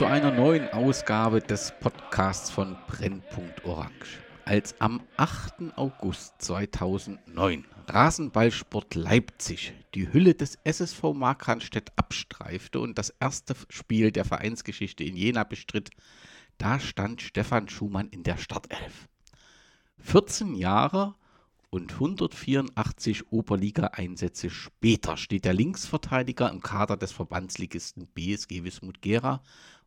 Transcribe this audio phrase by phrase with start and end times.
[0.00, 4.20] Zu einer neuen Ausgabe des Podcasts von Brennpunkt Orange.
[4.46, 5.76] Als am 8.
[5.76, 14.24] August 2009 Rasenballsport Leipzig die Hülle des SSV Markranstädt abstreifte und das erste Spiel der
[14.24, 15.90] Vereinsgeschichte in Jena bestritt,
[16.56, 19.06] da stand Stefan Schumann in der Startelf.
[19.98, 21.14] 14 Jahre
[21.68, 29.42] und 184 Oberliga-Einsätze später steht der Linksverteidiger im Kader des Verbandsligisten BSG Wismut Gera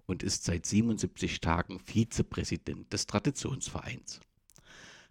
[0.06, 4.20] und ist seit 77 Tagen Vizepräsident des Traditionsvereins.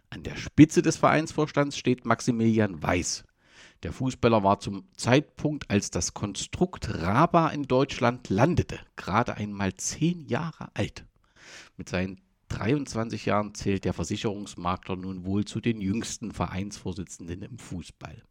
[0.09, 3.23] An der Spitze des Vereinsvorstands steht Maximilian Weiß.
[3.81, 10.21] Der Fußballer war zum Zeitpunkt, als das Konstrukt Raba in Deutschland landete, gerade einmal zehn
[10.21, 11.05] Jahre alt.
[11.77, 18.21] Mit seinen 23 Jahren zählt der Versicherungsmakler nun wohl zu den jüngsten Vereinsvorsitzenden im Fußball.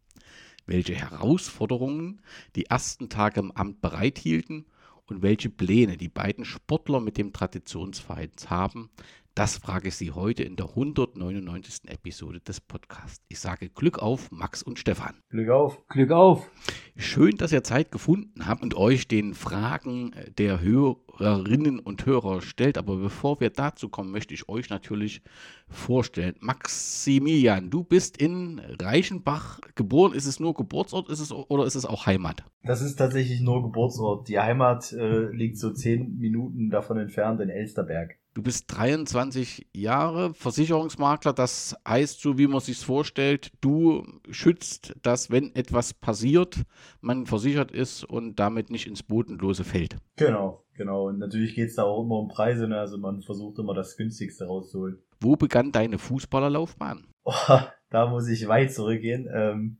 [0.65, 2.21] Welche Herausforderungen
[2.55, 4.65] die ersten Tage im Amt bereithielten
[5.13, 8.89] und welche Pläne die beiden Sportler mit dem Traditionsverein haben,
[9.35, 11.89] das frage ich Sie heute in der 199.
[11.89, 13.25] Episode des Podcasts.
[13.29, 15.15] Ich sage Glück auf, Max und Stefan.
[15.29, 15.87] Glück auf.
[15.87, 16.51] Glück auf.
[16.95, 22.77] Schön, dass ihr Zeit gefunden habt und euch den Fragen der Hörerinnen und Hörer stellt.
[22.77, 25.23] Aber bevor wir dazu kommen, möchte ich euch natürlich
[25.67, 26.35] vorstellen.
[26.39, 30.13] Maximilian, du bist in Reichenbach geboren.
[30.13, 32.43] Ist es nur Geburtsort ist es, oder ist es auch Heimat?
[32.63, 34.27] Das ist tatsächlich nur Geburtsort.
[34.27, 38.19] Die Heimat äh, liegt so zehn Minuten davon entfernt in Elsterberg.
[38.33, 41.33] Du bist 23 Jahre Versicherungsmakler.
[41.33, 46.63] Das heißt, so wie man sich vorstellt, du schützt, dass wenn etwas passiert,
[46.99, 49.97] man versichert ist und damit nicht ins Bodenlose fällt.
[50.15, 51.09] Genau, genau.
[51.09, 52.67] Und natürlich geht es da auch immer um Preise.
[52.67, 52.79] Ne?
[52.79, 54.97] Also man versucht immer das günstigste rauszuholen.
[55.19, 57.05] Wo begann deine Fußballerlaufbahn?
[57.25, 57.59] Oh,
[57.91, 59.29] da muss ich weit zurückgehen.
[59.31, 59.77] Ähm,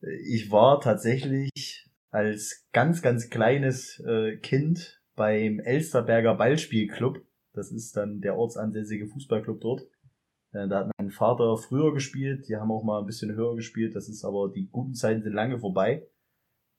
[0.00, 8.20] ich war tatsächlich als ganz, ganz kleines äh, Kind beim Elsterberger Ballspielclub das ist dann
[8.20, 9.82] der ortsansässige Fußballclub dort.
[10.52, 13.96] Äh, da hat mein Vater früher gespielt, die haben auch mal ein bisschen höher gespielt,
[13.96, 16.06] das ist aber, die guten Zeiten sind lange vorbei.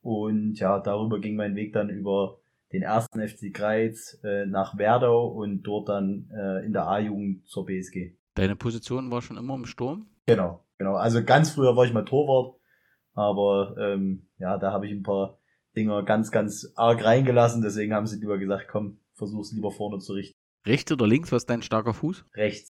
[0.02, 2.40] Und ja, darüber ging mein Weg dann über
[2.74, 7.66] den ersten FC Greiz äh, nach Werdau und dort dann äh, in der A-Jugend zur
[7.66, 8.16] BSG.
[8.36, 10.08] Deine Position war schon immer im Sturm?
[10.26, 10.96] Genau, genau.
[10.96, 12.56] Also ganz früher war ich mal Torwart,
[13.14, 15.38] aber ähm, ja, da habe ich ein paar
[15.76, 20.14] Dinger ganz, ganz arg reingelassen, deswegen haben sie lieber gesagt, komm, versuch's lieber vorne zu
[20.14, 20.38] richten.
[20.66, 22.26] Rechts oder links, was ist dein starker Fuß?
[22.36, 22.70] Rechts.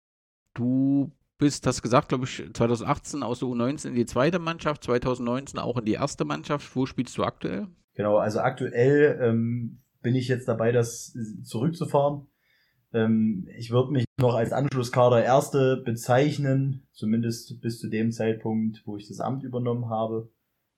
[0.54, 5.60] Du bist, hast gesagt, glaube ich, 2018 aus der U19 in die zweite Mannschaft, 2019
[5.60, 6.76] auch in die erste Mannschaft.
[6.76, 7.68] Wo spielst du aktuell?
[7.96, 12.28] Genau, also aktuell ähm, bin ich jetzt dabei, das zurückzufahren.
[12.94, 18.98] Ähm, ich würde mich noch als Anschlusskader Erste bezeichnen, zumindest bis zu dem Zeitpunkt, wo
[18.98, 20.32] ich das Amt übernommen habe.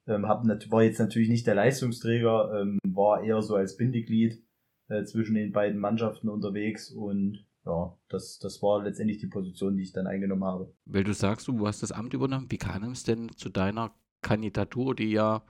[0.08, 4.45] Ähm, hab, war jetzt natürlich nicht der Leistungsträger, ähm, war eher so als Bindeglied
[4.88, 9.84] äh, zwischen den beiden Mannschaften unterwegs und ja, das, das war letztendlich die Position, die
[9.84, 10.74] ich dann eingenommen habe.
[10.86, 13.92] Weil du sagst, du hast das Amt übernommen, wie kam es denn zu deiner
[14.22, 15.44] Kandidatur, die ja,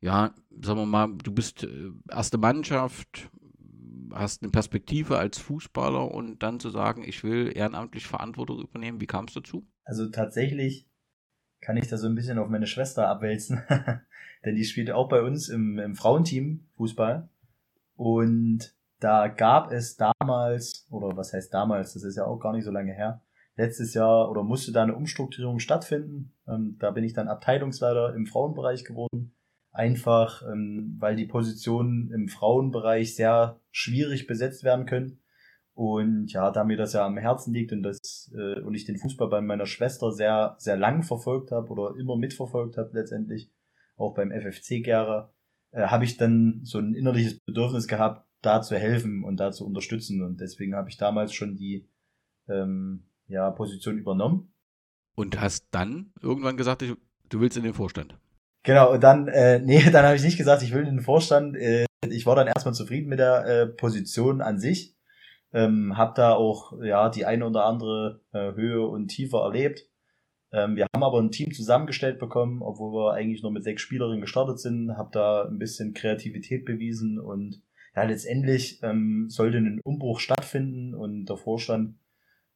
[0.00, 3.30] ja, sagen wir mal, du bist äh, erste Mannschaft,
[4.12, 9.06] hast eine Perspektive als Fußballer und dann zu sagen, ich will ehrenamtlich Verantwortung übernehmen, wie
[9.06, 9.66] kam es dazu?
[9.84, 10.88] Also tatsächlich
[11.60, 13.62] kann ich da so ein bisschen auf meine Schwester abwälzen,
[14.44, 17.28] denn die spielt auch bei uns im, im Frauenteam Fußball
[17.96, 22.64] und da gab es damals, oder was heißt damals, das ist ja auch gar nicht
[22.64, 23.22] so lange her,
[23.56, 26.32] letztes Jahr oder musste da eine Umstrukturierung stattfinden.
[26.48, 29.34] Ähm, da bin ich dann Abteilungsleiter im Frauenbereich geworden.
[29.72, 35.20] Einfach, ähm, weil die Positionen im Frauenbereich sehr schwierig besetzt werden können.
[35.74, 38.96] Und ja, da mir das ja am Herzen liegt und das äh, und ich den
[38.96, 43.50] Fußball bei meiner Schwester sehr sehr lang verfolgt habe oder immer mitverfolgt habe letztendlich,
[43.96, 45.33] auch beim FFC Gera,
[45.74, 49.66] äh, habe ich dann so ein innerliches Bedürfnis gehabt, da zu helfen und da zu
[49.66, 50.22] unterstützen.
[50.22, 51.88] Und deswegen habe ich damals schon die
[52.48, 54.52] ähm, ja, Position übernommen.
[55.16, 58.18] Und hast dann irgendwann gesagt, du willst in den Vorstand?
[58.62, 61.56] Genau, und dann, äh, nee, dann habe ich nicht gesagt, ich will in den Vorstand.
[61.56, 64.94] Äh, ich war dann erstmal zufrieden mit der äh, Position an sich.
[65.52, 69.88] Ähm, hab da auch ja die eine oder andere äh, Höhe und Tiefe erlebt.
[70.54, 74.20] Ähm, wir haben aber ein Team zusammengestellt bekommen, obwohl wir eigentlich nur mit sechs Spielerinnen
[74.20, 77.60] gestartet sind, habe da ein bisschen Kreativität bewiesen und
[77.96, 81.96] ja, letztendlich ähm, sollte ein Umbruch stattfinden und der Vorstand,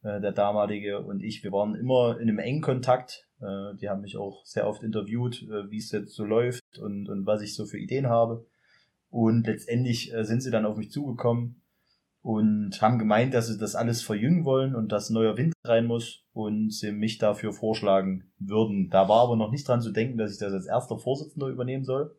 [0.03, 3.27] äh, der damalige und ich, wir waren immer in einem engen Kontakt.
[3.41, 7.09] Äh, die haben mich auch sehr oft interviewt, äh, wie es jetzt so läuft und,
[7.09, 8.47] und was ich so für Ideen habe.
[9.11, 11.62] Und letztendlich äh, sind sie dann auf mich zugekommen
[12.28, 16.26] und haben gemeint, dass sie das alles verjüngen wollen und dass neuer Wind rein muss
[16.34, 18.90] und sie mich dafür vorschlagen würden.
[18.90, 21.84] Da war aber noch nicht dran zu denken, dass ich das als erster Vorsitzender übernehmen
[21.84, 22.14] soll.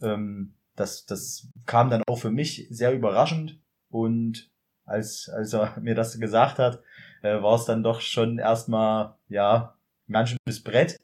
[0.00, 3.60] Ähm, das, das kam dann auch für mich sehr überraschend
[3.90, 4.50] und
[4.86, 6.82] als, als er mir das gesagt hat,
[7.20, 9.76] äh, war es dann doch schon erstmal, ja,
[10.08, 10.98] ein ganz schönes Brett,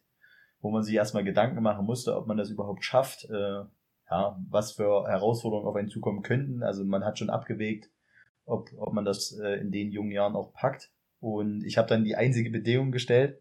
[0.62, 3.64] wo man sich erstmal Gedanken machen musste, ob man das überhaupt schafft, äh,
[4.10, 6.62] ja, was für Herausforderungen auf einen zukommen könnten.
[6.62, 7.90] Also man hat schon abgewägt,
[8.44, 10.90] ob, ob man das äh, in den jungen Jahren auch packt.
[11.20, 13.40] Und ich habe dann die einzige Bedingung gestellt,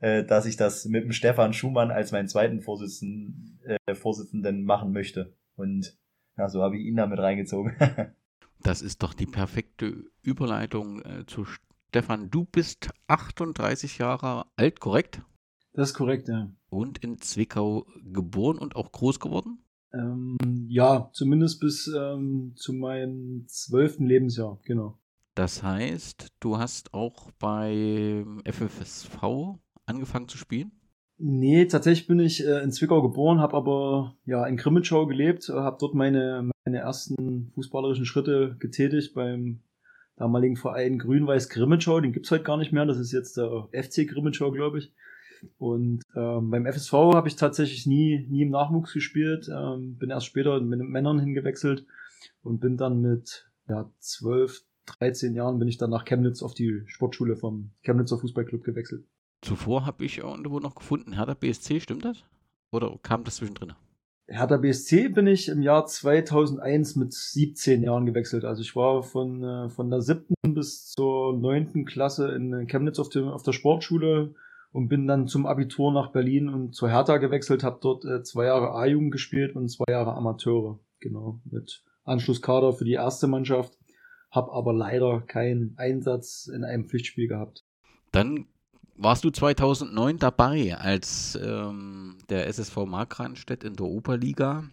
[0.00, 4.92] äh, dass ich das mit dem Stefan Schumann als meinen zweiten Vorsitzenden, äh, Vorsitzenden machen
[4.92, 5.34] möchte.
[5.56, 5.96] Und
[6.36, 7.76] ja, so habe ich ihn damit reingezogen.
[8.62, 11.44] das ist doch die perfekte Überleitung äh, zu
[11.88, 12.30] Stefan.
[12.30, 15.22] Du bist 38 Jahre alt, korrekt?
[15.72, 16.50] Das ist korrekt, ja.
[16.68, 19.63] Und in Zwickau geboren und auch groß geworden?
[19.94, 20.36] Ähm,
[20.68, 24.98] ja, zumindest bis ähm, zu meinem zwölften Lebensjahr, genau.
[25.34, 30.72] Das heißt, du hast auch bei FFSV angefangen zu spielen?
[31.16, 35.52] Nee, tatsächlich bin ich äh, in Zwickau geboren, habe aber ja in Grimmitschau gelebt, äh,
[35.52, 39.60] habe dort meine, meine ersten fußballerischen Schritte getätigt beim
[40.16, 42.00] damaligen Verein Grün-Weiß Grimmitschau.
[42.00, 44.92] Den gibt's heute gar nicht mehr, das ist jetzt der FC Grimmitschau, glaube ich.
[45.58, 50.26] Und ähm, beim FSV habe ich tatsächlich nie, nie im Nachwuchs gespielt, ähm, bin erst
[50.26, 51.86] später mit Männern hingewechselt
[52.42, 56.82] und bin dann mit ja, 12, 13 Jahren bin ich dann nach Chemnitz auf die
[56.86, 59.06] Sportschule vom Chemnitzer Fußballclub gewechselt.
[59.40, 62.24] Zuvor habe ich irgendwo noch gefunden, Hertha BSC, stimmt das?
[62.70, 63.74] Oder kam das zwischendrin?
[64.26, 68.44] Hertha BSC bin ich im Jahr 2001 mit 17 Jahren gewechselt.
[68.44, 73.10] Also ich war von, äh, von der siebten bis zur neunten Klasse in Chemnitz auf,
[73.10, 74.34] dem, auf der Sportschule
[74.74, 78.46] und bin dann zum Abitur nach Berlin und zur Hertha gewechselt, habe dort äh, zwei
[78.46, 83.78] Jahre A-Jugend gespielt und zwei Jahre Amateure, genau, mit Anschlusskader für die erste Mannschaft,
[84.32, 87.64] habe aber leider keinen Einsatz in einem Pflichtspiel gehabt.
[88.10, 88.46] Dann
[88.96, 94.64] warst du 2009 dabei, als ähm, der SSV Markranstädt in der Oberliga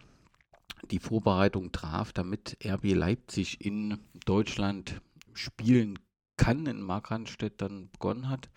[0.89, 4.99] die Vorbereitung traf, damit RB Leipzig in Deutschland
[5.33, 5.99] spielen
[6.37, 8.49] kann, in Markranstädt dann begonnen hat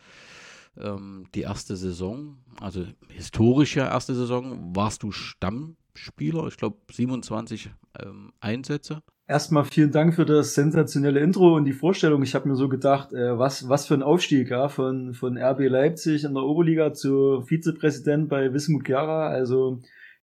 [0.81, 7.71] ähm, die erste Saison, also historische erste Saison, warst du Stammspieler, ich glaube 27
[8.03, 9.03] ähm, Einsätze.
[9.27, 12.23] Erstmal vielen Dank für das sensationelle Intro und die Vorstellung.
[12.23, 15.61] Ich habe mir so gedacht, äh, was, was für ein Aufstieg ja, von, von RB
[15.61, 19.29] Leipzig in der Oberliga zu Vizepräsident bei Wismut Gera.
[19.29, 19.81] Also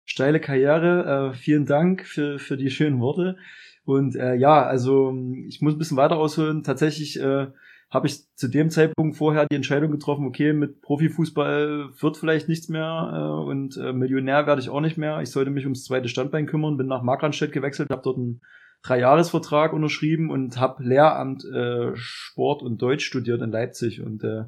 [0.04, 1.30] steile Karriere.
[1.32, 3.38] Äh, vielen Dank für, für die schönen Worte.
[3.84, 5.16] Und äh, ja, also
[5.48, 6.62] ich muss ein bisschen weiter ausholen.
[6.62, 7.46] Tatsächlich äh,
[7.92, 12.70] habe ich zu dem Zeitpunkt vorher die Entscheidung getroffen, okay, mit Profifußball wird vielleicht nichts
[12.70, 15.20] mehr äh, und äh, Millionär werde ich auch nicht mehr.
[15.20, 18.40] Ich sollte mich ums zweite Standbein kümmern, bin nach Markranstädt gewechselt, habe dort einen
[18.82, 24.44] Dreijahresvertrag unterschrieben und habe Lehramt äh, Sport und Deutsch studiert in Leipzig und äh,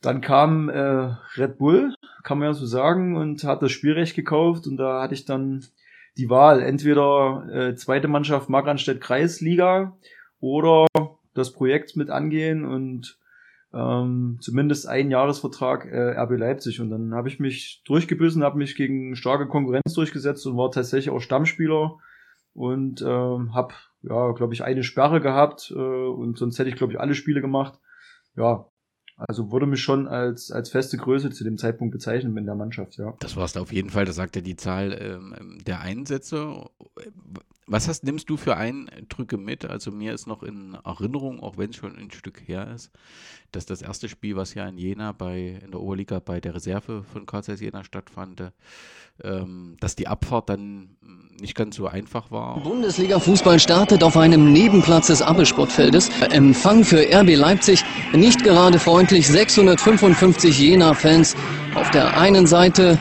[0.00, 1.92] dann kam äh, Red Bull,
[2.22, 5.64] kann man ja so sagen, und hat das Spielrecht gekauft und da hatte ich dann
[6.16, 9.96] die Wahl, entweder äh, zweite Mannschaft Markranstädt Kreisliga
[10.38, 10.86] oder
[11.34, 13.18] das Projekt mit angehen und
[13.74, 16.80] ähm, zumindest einen Jahresvertrag äh, RB Leipzig.
[16.80, 21.10] Und dann habe ich mich durchgebissen, habe mich gegen starke Konkurrenz durchgesetzt und war tatsächlich
[21.10, 21.98] auch Stammspieler
[22.54, 26.92] und ähm, habe, ja, glaube ich, eine Sperre gehabt äh, und sonst hätte ich, glaube
[26.92, 27.78] ich, alle Spiele gemacht.
[28.36, 28.66] Ja,
[29.16, 32.96] also wurde mich schon als, als feste Größe zu dem Zeitpunkt bezeichnet in der Mannschaft,
[32.96, 33.14] ja.
[33.20, 36.68] Das warst du auf jeden Fall, das sagt ja die Zahl ähm, der Einsätze.
[37.66, 39.64] Was hast, nimmst du für Eindrücke mit?
[39.64, 42.90] Also mir ist noch in Erinnerung, auch wenn es schon ein Stück her ist,
[43.52, 47.04] dass das erste Spiel, was ja in Jena bei, in der Oberliga bei der Reserve
[47.04, 48.52] von KZ Jena stattfand,
[49.22, 50.96] ähm, dass die Abfahrt dann
[51.40, 52.60] nicht ganz so einfach war.
[52.60, 56.10] Bundesliga-Fußball startet auf einem Nebenplatz des Abelsportfeldes.
[56.30, 59.28] Empfang für RB Leipzig nicht gerade freundlich.
[59.28, 61.36] 655 Jena-Fans
[61.74, 62.98] auf der einen Seite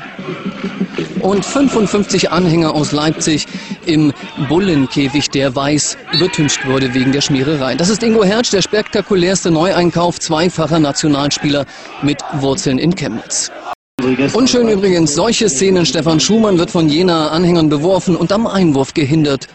[1.23, 3.47] und 55 Anhänger aus Leipzig
[3.85, 4.13] im
[4.47, 7.75] Bullenkäfig, der weiß übertüncht wurde wegen der Schmiererei.
[7.75, 11.65] Das ist Ingo Hertz, der spektakulärste Neueinkauf, zweifacher Nationalspieler
[12.01, 13.51] mit Wurzeln in Chemnitz.
[14.33, 15.85] Unschön übrigens, solche Szenen.
[15.85, 19.47] Stefan Schumann wird von jener Anhängern beworfen und am Einwurf gehindert.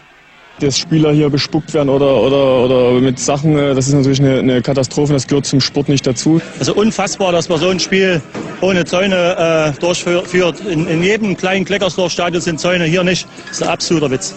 [0.59, 4.39] Dass Spieler hier bespuckt werden oder, oder, oder mit Sachen, äh, das ist natürlich eine,
[4.39, 6.41] eine Katastrophe, das gehört zum Sport nicht dazu.
[6.59, 8.21] Also unfassbar, dass man so ein Spiel
[8.61, 10.61] ohne Zäune äh, durchführt.
[10.61, 13.27] In, in jedem kleinen Kleckersdorf-Stadion sind Zäune, hier nicht.
[13.47, 14.35] Das ist ein absoluter Witz.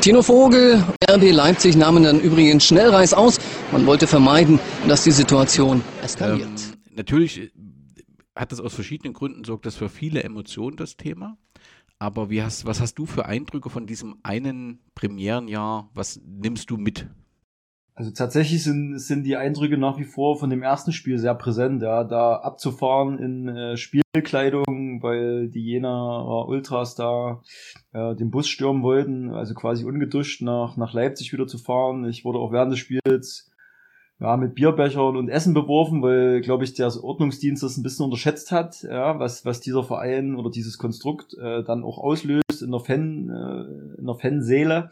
[0.00, 3.40] Tino Vogel, RB Leipzig nahmen dann übrigens Schnellreis aus.
[3.72, 6.46] Man wollte vermeiden, dass die Situation eskaliert.
[6.46, 7.50] Ähm, natürlich
[8.36, 11.36] hat das aus verschiedenen Gründen sorgt das für viele Emotionen, das Thema.
[11.98, 15.90] Aber wie hast, was hast du für Eindrücke von diesem einen Premierenjahr?
[15.94, 17.08] Was nimmst du mit?
[17.94, 21.82] Also tatsächlich sind, sind die Eindrücke nach wie vor von dem ersten Spiel sehr präsent,
[21.82, 27.40] ja, da abzufahren in äh, Spielkleidung, weil die Jena Ultras da
[27.94, 32.04] äh, den Bus stürmen wollten, also quasi ungeduscht nach, nach Leipzig wieder zu fahren.
[32.04, 33.45] Ich wurde auch während des Spiels
[34.18, 38.50] ja, mit Bierbechern und Essen beworfen, weil, glaube ich, der Ordnungsdienst das ein bisschen unterschätzt
[38.50, 42.80] hat, ja, was, was dieser Verein oder dieses Konstrukt äh, dann auch auslöst in der
[42.80, 44.90] Fan, äh, in der Fanseele.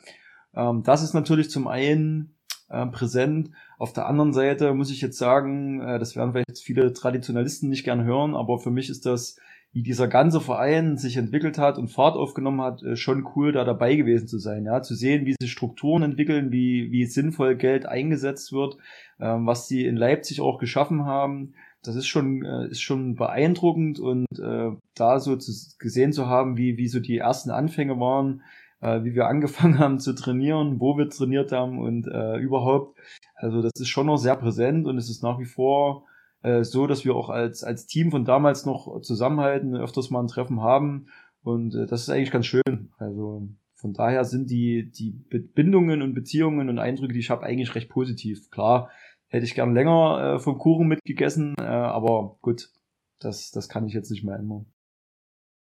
[0.55, 2.35] Ähm, das ist natürlich zum einen
[2.69, 3.51] äh, präsent.
[3.79, 7.85] Auf der anderen Seite muss ich jetzt sagen, äh, das werden vielleicht viele Traditionalisten nicht
[7.85, 9.37] gern hören, aber für mich ist das
[9.75, 13.65] wie dieser ganze Verein sich entwickelt hat und Fahrt aufgenommen hat, äh, schon cool, da
[13.65, 17.85] dabei gewesen zu sein, ja, zu sehen, wie sich Strukturen entwickeln, wie, wie sinnvoll Geld
[17.85, 18.77] eingesetzt wird,
[19.19, 21.55] was sie in Leipzig auch geschaffen haben.
[21.83, 26.57] Das ist schon, äh, ist schon beeindruckend und äh, da so zu, gesehen zu haben,
[26.57, 28.43] wie, wie so die ersten Anfänge waren,
[28.81, 32.99] äh, wie wir angefangen haben zu trainieren, wo wir trainiert haben und äh, überhaupt.
[33.35, 36.07] Also das ist schon noch sehr präsent und es ist nach wie vor
[36.43, 40.29] äh, so, dass wir auch als, als Team von damals noch zusammenhalten, öfters mal ein
[40.29, 41.07] Treffen haben.
[41.43, 42.91] Und äh, das ist eigentlich ganz schön.
[42.97, 47.75] Also von daher sind die, die Bindungen und Beziehungen und Eindrücke, die ich habe, eigentlich
[47.75, 48.51] recht positiv.
[48.51, 48.91] Klar,
[49.35, 52.71] hätte ich gern länger äh, vom Kuchen mitgegessen, äh, aber gut,
[53.19, 54.67] das, das kann ich jetzt nicht mehr ändern.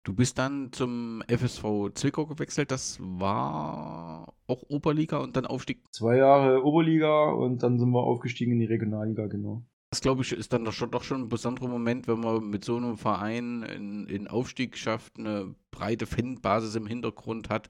[0.03, 5.81] Du bist dann zum FSV Zwickau gewechselt, das war auch Oberliga und dann Aufstieg?
[5.91, 9.65] Zwei Jahre Oberliga und dann sind wir aufgestiegen in die Regionalliga, genau.
[9.89, 12.63] Das glaube ich ist dann doch schon, doch schon ein besonderer Moment, wenn man mit
[12.63, 17.69] so einem Verein in, in Aufstieg schafft, eine breite Fanbasis im Hintergrund hat,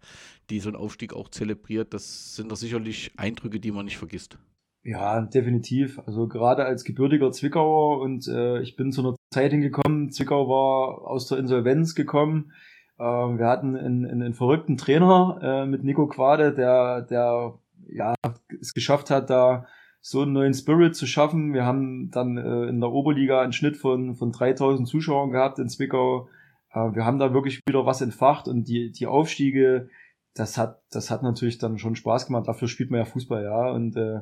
[0.49, 1.93] die so einen Aufstieg auch zelebriert.
[1.93, 4.37] Das sind doch sicherlich Eindrücke, die man nicht vergisst.
[4.83, 5.99] Ja, definitiv.
[6.05, 11.09] Also gerade als gebürtiger Zwickauer und äh, ich bin zu einer Zeit hingekommen, Zwickau war
[11.09, 12.53] aus der Insolvenz gekommen.
[12.97, 18.15] Äh, wir hatten einen, einen, einen verrückten Trainer äh, mit Nico Quade, der, der ja
[18.61, 19.65] es geschafft hat, da
[20.01, 21.53] so einen neuen Spirit zu schaffen.
[21.53, 25.69] Wir haben dann äh, in der Oberliga einen Schnitt von, von 3000 Zuschauern gehabt in
[25.69, 26.29] Zwickau.
[26.71, 29.89] Äh, wir haben da wirklich wieder was entfacht und die, die Aufstiege,
[30.33, 32.47] das hat, das hat natürlich dann schon Spaß gemacht.
[32.47, 33.69] Dafür spielt man ja Fußball, ja.
[33.71, 34.21] Und äh,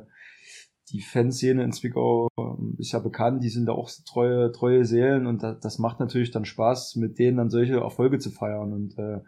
[0.90, 5.26] die Fanszene in Zwickau ähm, ist ja bekannt, die sind da auch treue, treue Seelen
[5.26, 8.72] und das, das macht natürlich dann Spaß, mit denen dann solche Erfolge zu feiern.
[8.72, 9.20] Und äh,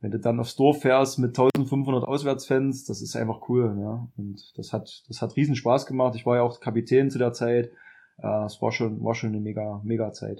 [0.00, 4.08] wenn du dann aufs Dorf fährst mit 1500 Auswärtsfans, das ist einfach cool, ja.
[4.16, 6.14] Und das hat, das hat riesen Spaß gemacht.
[6.16, 7.70] Ich war ja auch Kapitän zu der Zeit.
[8.18, 10.38] Äh, es war schon, war schon eine mega, mega Zeit.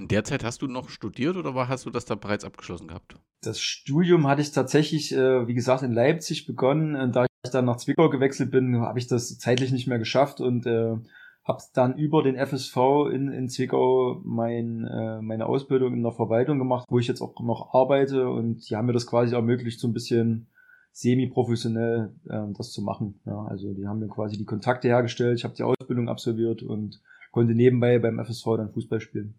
[0.00, 2.88] In der Zeit hast du noch studiert oder war, hast du das da bereits abgeschlossen
[2.88, 3.16] gehabt?
[3.42, 6.96] Das Studium hatte ich tatsächlich, äh, wie gesagt, in Leipzig begonnen.
[6.96, 10.40] Und da ich dann nach Zwickau gewechselt bin, habe ich das zeitlich nicht mehr geschafft
[10.40, 10.96] und äh,
[11.44, 12.76] habe dann über den FSV
[13.12, 17.34] in, in Zwickau mein, äh, meine Ausbildung in der Verwaltung gemacht, wo ich jetzt auch
[17.40, 20.46] noch arbeite und die haben mir das quasi ermöglicht, so ein bisschen
[20.92, 23.20] semi-professionell äh, das zu machen.
[23.24, 27.00] Ja, also die haben mir quasi die Kontakte hergestellt, ich habe die Ausbildung absolviert und
[27.32, 29.34] konnte nebenbei beim FSV dann Fußball spielen.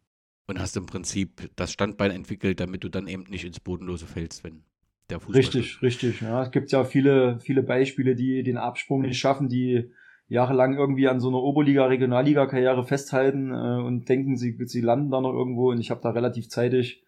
[0.48, 4.44] Und hast im Prinzip das Standbein entwickelt, damit du dann eben nicht ins Bodenlose fällst,
[4.44, 4.66] wenn
[5.14, 6.22] der Fußball Richtig, richtig.
[6.22, 9.92] Ja, es gibt ja viele, viele Beispiele, die den Absprung nicht schaffen, die
[10.28, 15.22] jahrelang irgendwie an so einer Oberliga, Regionalliga-Karriere festhalten äh, und denken, sie, sie landen da
[15.22, 15.72] noch irgendwo.
[15.72, 17.04] Und ich habe da relativ zeitig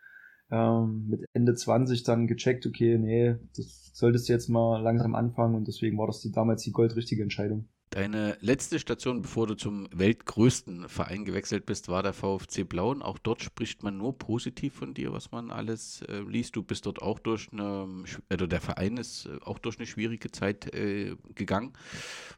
[0.51, 5.55] ähm, mit Ende 20 dann gecheckt, okay, nee, das solltest du jetzt mal langsam anfangen.
[5.55, 7.67] Und deswegen war das die, damals die goldrichtige Entscheidung.
[7.95, 13.01] Deine letzte Station, bevor du zum weltgrößten Verein gewechselt bist, war der VfC Blauen.
[13.01, 16.57] Auch dort spricht man nur positiv von dir, was man alles äh, liest.
[16.57, 17.87] Du bist dort auch durch eine,
[18.27, 21.71] also der Verein ist äh, auch durch eine schwierige Zeit äh, gegangen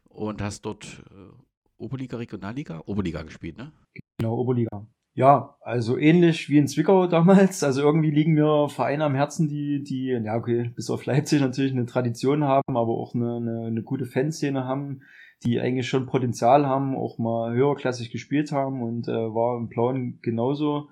[0.08, 1.32] und hast dort äh,
[1.76, 3.72] Oberliga, Regionalliga, Oberliga gespielt, ne?
[4.20, 4.86] Genau, Oberliga.
[5.14, 7.64] Ja, also ähnlich wie in Zwickau damals.
[7.64, 11.72] Also irgendwie liegen mir Vereine am Herzen, die, die, ja okay, bis auf Leipzig natürlich
[11.72, 15.00] eine Tradition haben, aber auch eine, eine, eine gute Fanszene haben
[15.44, 20.18] die eigentlich schon Potenzial haben, auch mal höherklassig gespielt haben und äh, war im Blauen
[20.22, 20.88] genauso.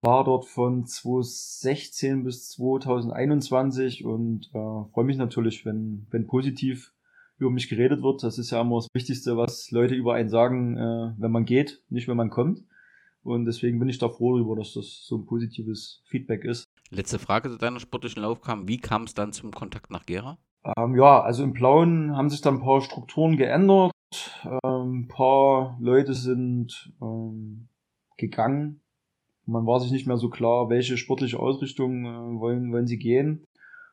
[0.00, 6.94] War dort von 2016 bis 2021 und äh, freue mich natürlich, wenn, wenn positiv
[7.38, 8.22] über mich geredet wird.
[8.22, 11.82] Das ist ja immer das Wichtigste, was Leute über einen sagen, äh, wenn man geht,
[11.90, 12.64] nicht wenn man kommt.
[13.22, 16.66] Und deswegen bin ich da froh darüber, dass das so ein positives Feedback ist.
[16.90, 18.66] Letzte Frage zu deiner sportlichen Laufbahn.
[18.68, 20.38] Wie kam es dann zum Kontakt nach Gera?
[20.64, 23.92] Ähm, ja, also im Blauen haben sich dann ein paar Strukturen geändert.
[24.64, 27.68] Ähm, ein paar Leute sind ähm,
[28.16, 28.80] gegangen.
[29.44, 33.44] Man war sich nicht mehr so klar, welche sportliche Ausrichtung äh, wollen, wollen sie gehen.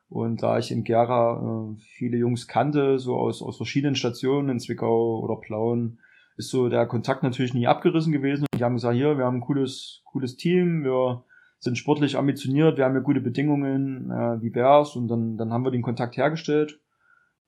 [0.10, 4.60] Und da ich in Gera äh, viele Jungs kannte, so aus, aus verschiedenen Stationen in
[4.60, 6.00] Zwickau oder Plauen,
[6.38, 8.46] ist so der Kontakt natürlich nie abgerissen gewesen.
[8.52, 11.24] Und die haben gesagt, hier, wir haben ein cooles, cooles Team, wir
[11.60, 14.96] sind sportlich ambitioniert, wir haben hier gute Bedingungen, äh, wie wär's?
[14.96, 16.80] Und dann, dann haben wir den Kontakt hergestellt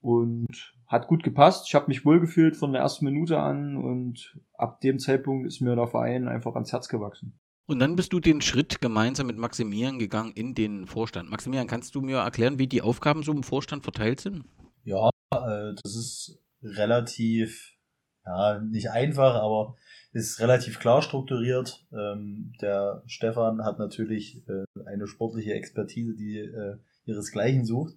[0.02, 1.68] und hat gut gepasst.
[1.68, 5.76] Ich habe mich wohlgefühlt von der ersten Minute an und ab dem Zeitpunkt ist mir
[5.76, 7.40] der Verein einfach ans Herz gewachsen.
[7.68, 11.30] Und dann bist du den Schritt gemeinsam mit Maximilian gegangen in den Vorstand.
[11.30, 14.44] Maximilian, kannst du mir erklären, wie die Aufgaben so im Vorstand verteilt sind?
[14.84, 17.78] Ja, äh, das ist relativ,
[18.26, 19.78] ja, nicht einfach, aber
[20.12, 21.86] ist relativ klar strukturiert.
[21.92, 27.96] Ähm, der Stefan hat natürlich äh, eine sportliche Expertise, die äh, ihresgleichen sucht.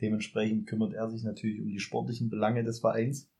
[0.00, 3.30] Dementsprechend kümmert er sich natürlich um die sportlichen Belange des Vereins.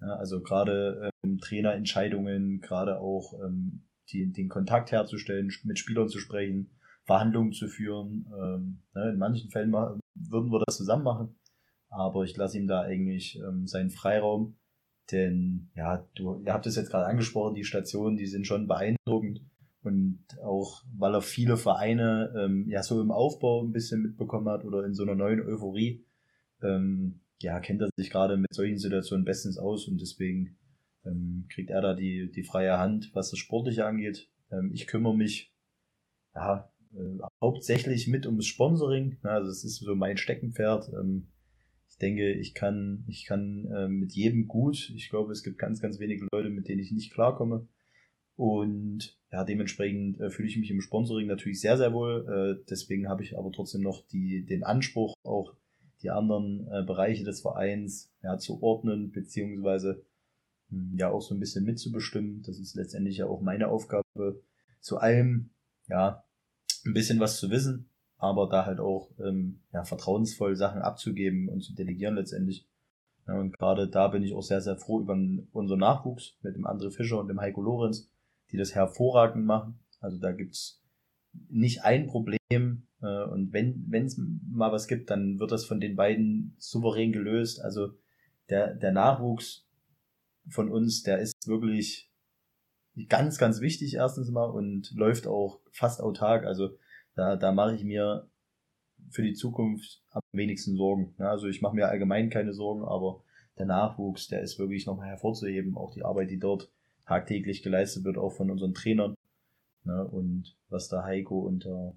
[0.00, 6.18] Ja, also gerade ähm, Trainerentscheidungen, gerade auch ähm, die, den Kontakt herzustellen, mit Spielern zu
[6.18, 6.70] sprechen,
[7.04, 8.26] Verhandlungen zu führen.
[8.38, 11.36] Ähm, ne, in manchen Fällen würden wir das zusammen machen,
[11.88, 14.57] aber ich lasse ihm da eigentlich ähm, seinen Freiraum.
[15.10, 19.40] Denn ja, du, ihr habt es jetzt gerade angesprochen, die Stationen, die sind schon beeindruckend.
[19.82, 24.64] Und auch weil er viele Vereine ähm, ja so im Aufbau ein bisschen mitbekommen hat
[24.64, 26.04] oder in so einer neuen Euphorie,
[26.62, 30.58] ähm, ja, kennt er sich gerade mit solchen Situationen bestens aus und deswegen
[31.06, 34.28] ähm, kriegt er da die, die freie Hand, was das Sportliche angeht.
[34.50, 35.54] Ähm, ich kümmere mich
[36.34, 39.18] ja, äh, hauptsächlich mit ums Sponsoring.
[39.22, 40.90] Also es ist so mein Steckenpferd.
[40.92, 41.28] Ähm,
[41.98, 44.92] denke, ich kann, ich kann äh, mit jedem gut.
[44.94, 47.66] Ich glaube, es gibt ganz, ganz wenige Leute, mit denen ich nicht klarkomme.
[48.36, 52.60] Und ja, dementsprechend äh, fühle ich mich im Sponsoring natürlich sehr, sehr wohl.
[52.60, 55.54] Äh, deswegen habe ich aber trotzdem noch die, den Anspruch, auch
[56.02, 60.04] die anderen äh, Bereiche des Vereins ja, zu ordnen, beziehungsweise
[60.70, 62.42] hm, ja auch so ein bisschen mitzubestimmen.
[62.42, 64.40] Das ist letztendlich ja auch meine Aufgabe,
[64.80, 65.50] zu allem
[65.88, 66.24] ja
[66.86, 71.62] ein bisschen was zu wissen, aber da halt auch ähm, ja, vertrauensvoll Sachen abzugeben und
[71.62, 72.68] zu delegieren letztendlich.
[73.26, 75.16] Ja, und gerade da bin ich auch sehr, sehr froh über
[75.52, 78.10] unseren Nachwuchs mit dem André Fischer und dem Heiko Lorenz,
[78.50, 79.78] die das hervorragend machen.
[80.00, 80.82] Also da gibt's
[81.48, 82.38] nicht ein Problem.
[83.00, 87.60] Äh, und wenn es mal was gibt, dann wird das von den beiden souverän gelöst.
[87.60, 87.90] Also
[88.48, 89.68] der, der Nachwuchs
[90.48, 92.10] von uns, der ist wirklich
[93.08, 96.44] ganz, ganz wichtig erstens mal und läuft auch fast autark.
[96.44, 96.70] Also
[97.18, 98.30] da, da mache ich mir
[99.10, 101.14] für die Zukunft am wenigsten Sorgen.
[101.18, 103.24] Also ich mache mir allgemein keine Sorgen, aber
[103.58, 105.76] der Nachwuchs, der ist wirklich nochmal hervorzuheben.
[105.76, 106.70] Auch die Arbeit, die dort
[107.06, 109.14] tagtäglich geleistet wird, auch von unseren Trainern.
[109.84, 111.96] Ne, und was der Heiko und der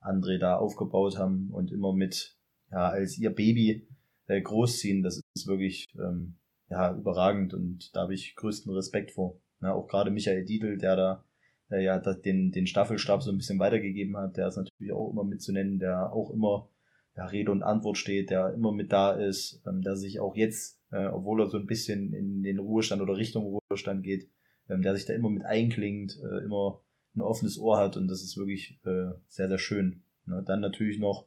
[0.00, 2.36] André da aufgebaut haben und immer mit,
[2.70, 3.88] ja, als ihr Baby
[4.26, 6.36] äh, großziehen, das ist wirklich ähm,
[6.68, 9.40] ja, überragend und da habe ich größten Respekt vor.
[9.62, 11.24] Ja, auch gerade Michael Diedl, der da
[11.70, 15.24] der ja den, den Staffelstab so ein bisschen weitergegeben hat, der ist natürlich auch immer
[15.24, 16.68] mitzunennen, der auch immer
[17.16, 20.80] ja, Rede und Antwort steht, der immer mit da ist, ähm, der sich auch jetzt,
[20.90, 24.30] äh, obwohl er so ein bisschen in den Ruhestand oder Richtung Ruhestand geht,
[24.68, 26.80] ähm, der sich da immer mit einklingt, äh, immer
[27.16, 30.04] ein offenes Ohr hat und das ist wirklich äh, sehr, sehr schön.
[30.26, 30.44] Ne?
[30.46, 31.26] Dann natürlich noch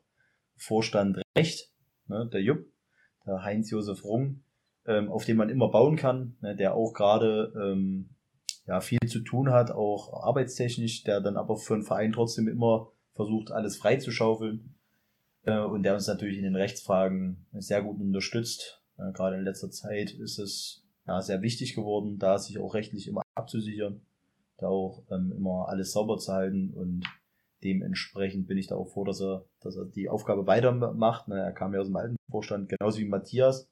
[0.56, 1.72] Vorstand Recht,
[2.08, 2.30] ne?
[2.32, 2.66] der Jupp,
[3.26, 4.44] der Heinz-Josef Rung,
[4.86, 8.10] ähm, auf den man immer bauen kann, ne, der auch gerade ähm,
[8.72, 12.88] ja, viel zu tun hat, auch arbeitstechnisch, der dann aber für den Verein trotzdem immer
[13.16, 14.76] versucht, alles freizuschaufeln
[15.44, 18.82] äh, und der uns natürlich in den Rechtsfragen sehr gut unterstützt.
[18.98, 23.10] Äh, gerade in letzter Zeit ist es ja, sehr wichtig geworden, da sich auch rechtlich
[23.10, 24.06] immer abzusichern,
[24.58, 27.04] da auch ähm, immer alles sauber zu halten und
[27.66, 31.28] dementsprechend bin ich da auch froh, dass er, dass er die Aufgabe weitermacht.
[31.28, 33.70] Ne, er kam ja aus dem alten Vorstand, genauso wie Matthias,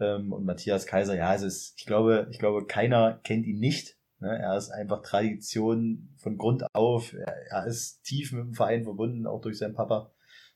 [0.00, 3.96] ähm, und Matthias Kaiser, ja, es ist, ich glaube, ich glaube, keiner kennt ihn nicht.
[4.20, 4.38] Ne?
[4.38, 7.14] Er ist einfach Tradition von Grund auf.
[7.14, 10.12] Er, ist tief mit dem Verein verbunden, auch durch seinen Papa.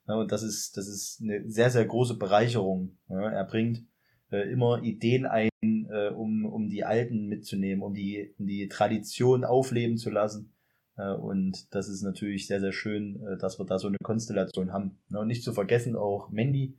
[0.07, 0.17] Ne?
[0.17, 2.99] Und das ist, das ist eine sehr, sehr große Bereicherung.
[3.09, 3.33] Ne?
[3.33, 3.85] Er bringt
[4.31, 9.45] äh, immer Ideen ein, äh, um, um die Alten mitzunehmen, um die, um die Tradition
[9.45, 10.55] aufleben zu lassen.
[10.97, 14.99] Äh, und das ist natürlich sehr, sehr schön, dass wir da so eine Konstellation haben.
[15.11, 16.79] Und nicht zu vergessen auch Mandy,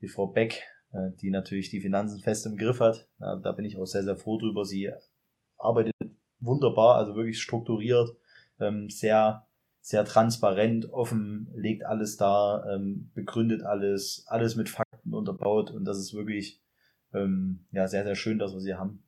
[0.00, 0.62] die Frau Beck,
[1.20, 3.08] die natürlich die Finanzen fest im Griff hat.
[3.18, 4.64] Da bin ich auch sehr, sehr froh drüber.
[4.64, 4.90] Sie
[5.66, 5.94] arbeitet
[6.40, 8.16] wunderbar, also wirklich strukturiert,
[8.60, 9.46] ähm, sehr,
[9.80, 15.98] sehr transparent, offen, legt alles da, ähm, begründet alles, alles mit Fakten unterbaut und das
[15.98, 16.60] ist wirklich
[17.12, 19.02] ähm, ja, sehr, sehr schön, dass wir sie haben.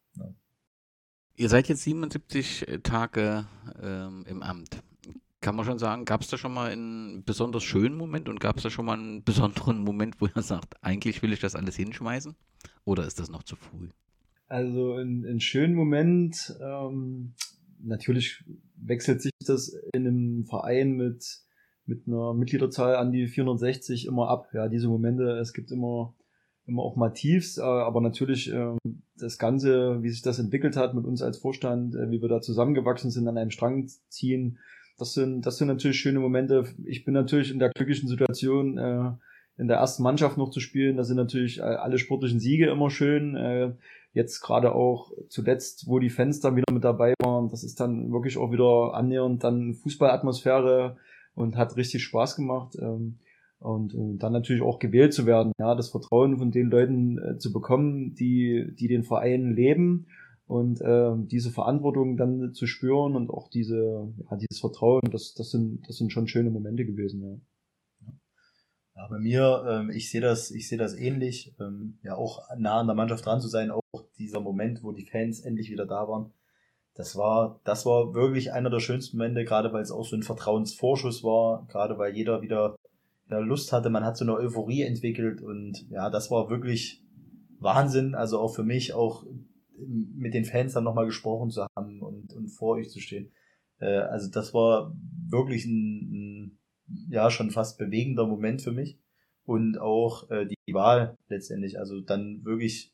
[1.37, 3.47] Ihr seid jetzt 77 Tage
[3.81, 4.83] im Amt.
[5.41, 8.57] kann man schon sagen, gab es da schon mal einen besonders schönen Moment und gab
[8.57, 11.77] es da schon mal einen besonderen Moment, wo er sagt, eigentlich will ich das alles
[11.77, 12.35] hinschmeißen?
[12.85, 13.89] Oder ist das noch zu früh?
[14.49, 17.35] Also ein, ein schönen Moment, ähm,
[17.81, 18.45] natürlich
[18.77, 21.25] wechselt sich das in einem Verein mit,
[21.85, 24.49] mit einer Mitgliederzahl an die 460 immer ab.
[24.55, 26.15] Ja, diese Momente, es gibt immer,
[26.67, 28.77] immer auch mal Tiefs, äh, aber natürlich äh,
[29.19, 32.41] das Ganze, wie sich das entwickelt hat mit uns als Vorstand, äh, wie wir da
[32.41, 34.59] zusammengewachsen sind, an einem Strang ziehen,
[34.99, 36.65] das sind, das sind natürlich schöne Momente.
[36.85, 39.13] Ich bin natürlich in der glücklichen Situation, äh,
[39.57, 40.97] in der ersten Mannschaft noch zu spielen.
[40.97, 43.37] Da sind natürlich äh, alle sportlichen Siege immer schön.
[43.37, 43.73] Äh,
[44.19, 48.13] jetzt gerade auch zuletzt, wo die Fans dann wieder mit dabei waren, das ist dann
[48.13, 50.97] wirklich auch wieder annähernd dann Fußballatmosphäre
[51.35, 52.77] und hat richtig Spaß gemacht.
[52.81, 53.19] Ähm,
[53.61, 57.39] und, und dann natürlich auch gewählt zu werden, ja, das Vertrauen von den Leuten äh,
[57.39, 60.07] zu bekommen, die, die den Verein leben
[60.47, 65.51] und äh, diese Verantwortung dann zu spüren und auch diese, ja, dieses Vertrauen, das, das
[65.51, 67.37] sind, das sind schon schöne Momente gewesen, ja.
[68.99, 72.81] Ja, bei mir, ähm, ich sehe das, ich sehe das ähnlich, ähm, ja auch nah
[72.81, 73.83] an der Mannschaft dran zu sein, auch
[74.19, 76.33] dieser Moment, wo die Fans endlich wieder da waren.
[76.95, 80.25] Das war, das war wirklich einer der schönsten Momente, gerade weil es auch so ein
[80.25, 82.75] Vertrauensvorschuss war, gerade weil jeder wieder,
[83.27, 87.05] wieder Lust hatte, man hat so eine Euphorie entwickelt und ja, das war wirklich
[87.61, 89.25] Wahnsinn, also auch für mich, auch
[89.77, 93.31] mit den Fans dann nochmal gesprochen zu haben und, und vor euch zu stehen.
[93.79, 94.93] Äh, also das war
[95.29, 96.58] wirklich ein, ein,
[97.11, 98.99] ja, schon fast bewegender Moment für mich.
[99.45, 101.79] Und auch äh, die Wahl letztendlich.
[101.79, 102.93] Also dann wirklich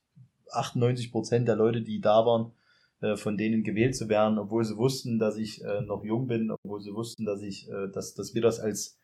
[0.51, 2.53] 98 Prozent der Leute, die da waren,
[3.01, 6.51] äh, von denen gewählt zu werden, obwohl sie wussten, dass ich äh, noch jung bin,
[6.51, 8.99] obwohl sie wussten, dass ich, äh, dass, dass wir das als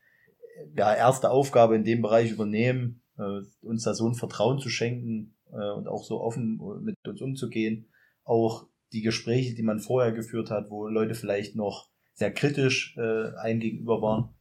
[0.77, 5.35] ja, erste Aufgabe in dem Bereich übernehmen, äh, uns da so ein Vertrauen zu schenken,
[5.53, 7.87] äh, und auch so offen mit uns umzugehen.
[8.25, 13.35] Auch die Gespräche, die man vorher geführt hat, wo Leute vielleicht noch sehr kritisch äh,
[13.37, 14.35] einem gegenüber waren,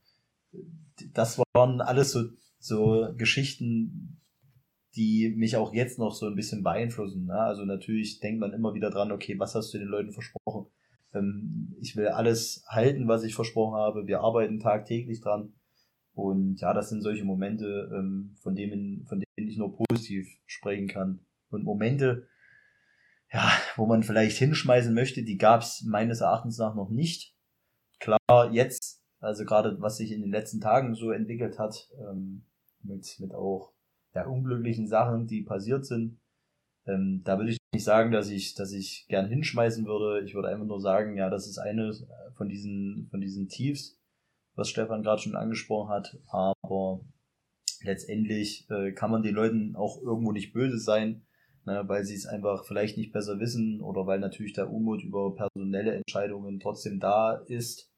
[1.13, 2.25] das waren alles so,
[2.59, 4.21] so Geschichten,
[4.95, 7.25] die mich auch jetzt noch so ein bisschen beeinflussen.
[7.25, 7.35] Ne?
[7.35, 10.67] Also natürlich denkt man immer wieder dran, okay, was hast du den Leuten versprochen?
[11.13, 14.07] Ähm, ich will alles halten, was ich versprochen habe.
[14.07, 15.53] Wir arbeiten tagtäglich dran.
[16.13, 20.87] Und ja, das sind solche Momente, ähm, von denen, von denen ich nur positiv sprechen
[20.87, 21.19] kann.
[21.49, 22.27] Und Momente,
[23.31, 27.35] ja, wo man vielleicht hinschmeißen möchte, die gab es meines Erachtens nach noch nicht.
[27.99, 32.45] Klar, jetzt, also gerade was sich in den letzten Tagen so entwickelt hat, ähm,
[32.81, 33.73] mit, mit auch
[34.13, 36.19] ja, unglücklichen Sachen, die passiert sind,
[36.89, 40.25] ähm, da würde ich nicht sagen, dass ich, dass ich gern hinschmeißen würde.
[40.25, 41.93] Ich würde einfach nur sagen, ja, das ist eine
[42.35, 43.99] von diesen, von diesen Tiefs,
[44.55, 46.17] was Stefan gerade schon angesprochen hat.
[46.27, 47.01] Aber
[47.83, 51.25] letztendlich äh, kann man den Leuten auch irgendwo nicht böse sein,
[51.65, 55.35] ne, weil sie es einfach vielleicht nicht besser wissen oder weil natürlich der Unmut über
[55.35, 57.88] personelle Entscheidungen trotzdem da ist.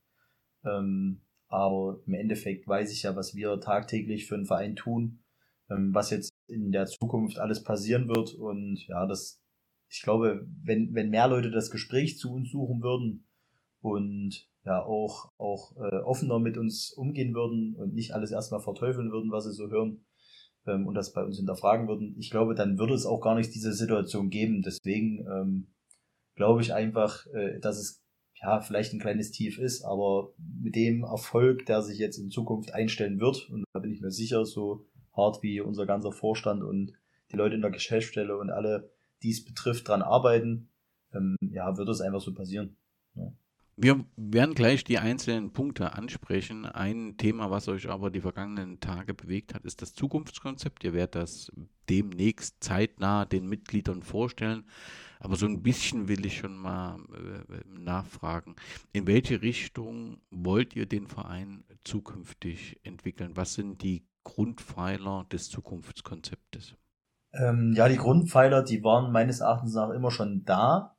[0.66, 5.24] Ähm, aber im Endeffekt weiß ich ja, was wir tagtäglich für einen Verein tun,
[5.70, 8.34] ähm, was jetzt in der Zukunft alles passieren wird.
[8.36, 9.42] Und ja, das,
[9.90, 13.28] ich glaube, wenn, wenn mehr Leute das Gespräch zu uns suchen würden
[13.82, 19.12] und ja auch, auch äh, offener mit uns umgehen würden und nicht alles erstmal verteufeln
[19.12, 20.06] würden, was sie so hören
[20.68, 22.16] ähm, und das bei uns hinterfragen würden.
[22.20, 24.62] Ich glaube, dann würde es auch gar nicht diese Situation geben.
[24.62, 25.74] Deswegen ähm,
[26.36, 28.01] glaube ich einfach, äh, dass es
[28.42, 32.74] ja vielleicht ein kleines Tief ist, aber mit dem Erfolg, der sich jetzt in Zukunft
[32.74, 36.94] einstellen wird, und da bin ich mir sicher, so hart wie unser ganzer Vorstand und
[37.32, 38.92] die Leute in der Geschäftsstelle und alle,
[39.24, 40.70] die es betrifft, dran arbeiten,
[41.14, 42.76] ähm, ja, wird es einfach so passieren.
[43.16, 43.32] Ja.
[43.78, 46.66] Wir werden gleich die einzelnen Punkte ansprechen.
[46.66, 50.84] Ein Thema, was euch aber die vergangenen Tage bewegt hat, ist das Zukunftskonzept.
[50.84, 51.52] Ihr werdet das
[51.90, 54.66] demnächst zeitnah den Mitgliedern vorstellen.
[55.22, 58.56] Aber so ein bisschen will ich schon mal äh, nachfragen.
[58.92, 63.38] In welche Richtung wollt ihr den Verein zukünftig entwickeln?
[63.38, 66.76] Was sind die Grundpfeiler des Zukunftskonzeptes?
[67.34, 70.98] Ähm, ja, die Grundpfeiler, die waren meines Erachtens nach immer schon da.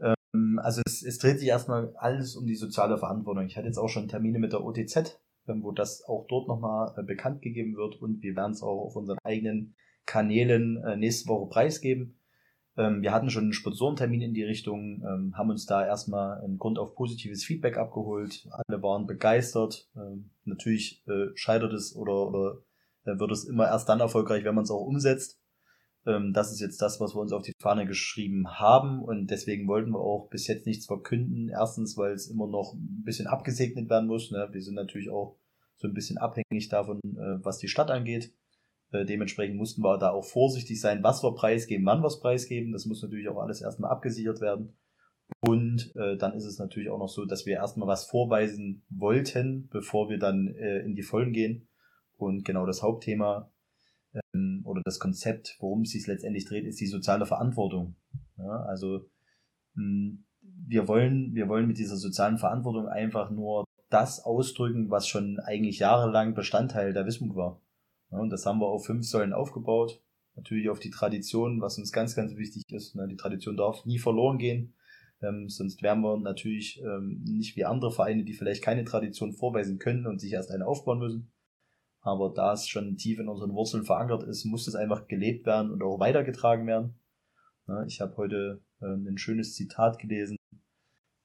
[0.00, 3.44] Ähm, also es, es dreht sich erstmal alles um die soziale Verantwortung.
[3.44, 6.94] Ich hatte jetzt auch schon Termine mit der OTZ, ähm, wo das auch dort nochmal
[6.96, 9.74] äh, bekannt gegeben wird und wir werden es auch auf unseren eigenen
[10.06, 12.19] Kanälen äh, nächste Woche preisgeben.
[12.80, 15.02] Ähm, wir hatten schon einen Sponsorentermin in die Richtung,
[15.34, 18.48] haben uns da erstmal einen Grund auf positives Feedback abgeholt.
[18.50, 19.88] Alle waren begeistert.
[20.44, 22.58] Natürlich äh, scheitert es oder, oder
[23.04, 25.40] wird es immer erst dann erfolgreich, wenn man es auch umsetzt.
[26.06, 29.68] Ähm, das ist jetzt das, was wir uns auf die Fahne geschrieben haben und deswegen
[29.68, 31.48] wollten wir auch bis jetzt nichts verkünden.
[31.48, 34.30] Erstens, weil es immer noch ein bisschen abgesegnet werden muss.
[34.30, 34.48] Ne?
[34.52, 35.36] Wir sind natürlich auch
[35.76, 38.32] so ein bisschen abhängig davon, äh, was die Stadt angeht.
[38.92, 42.72] Äh, dementsprechend mussten wir da auch vorsichtig sein, was wir preisgeben, wann wir es preisgeben.
[42.72, 44.76] Das muss natürlich auch alles erstmal abgesichert werden.
[45.40, 49.68] Und äh, dann ist es natürlich auch noch so, dass wir erstmal was vorweisen wollten,
[49.68, 51.68] bevor wir dann äh, in die Vollen gehen.
[52.16, 53.50] Und genau das Hauptthema
[54.34, 57.94] ähm, oder das Konzept, worum es sich letztendlich dreht, ist die soziale Verantwortung.
[58.36, 59.08] Ja, also
[59.74, 65.08] mh, hm, wir wollen, wir wollen mit dieser sozialen Verantwortung einfach nur das ausdrücken, was
[65.08, 67.60] schon eigentlich jahrelang Bestandteil der Wismut war.
[68.10, 70.02] Ja, und das haben wir auf fünf Säulen aufgebaut.
[70.36, 72.94] Natürlich auf die Tradition, was uns ganz, ganz wichtig ist.
[72.94, 73.06] Ne?
[73.08, 74.74] Die Tradition darf nie verloren gehen.
[75.22, 79.78] Ähm, sonst wären wir natürlich ähm, nicht wie andere Vereine, die vielleicht keine Tradition vorweisen
[79.78, 81.32] können und sich erst eine aufbauen müssen.
[82.00, 85.70] Aber da es schon tief in unseren Wurzeln verankert ist, muss es einfach gelebt werden
[85.70, 86.94] und auch weitergetragen werden.
[87.68, 90.36] Ja, ich habe heute äh, ein schönes Zitat gelesen,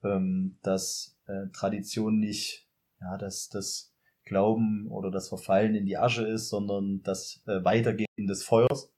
[0.03, 2.65] ähm, dass äh, Tradition nicht
[3.01, 3.94] ja, dass das
[4.25, 8.91] Glauben oder das Verfallen in die Asche ist, sondern das äh, Weitergehen des Feuers.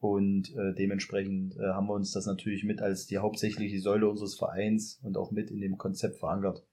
[0.00, 4.36] Und äh, dementsprechend äh, haben wir uns das natürlich mit als die hauptsächliche Säule unseres
[4.36, 6.64] Vereins und auch mit in dem Konzept verankert.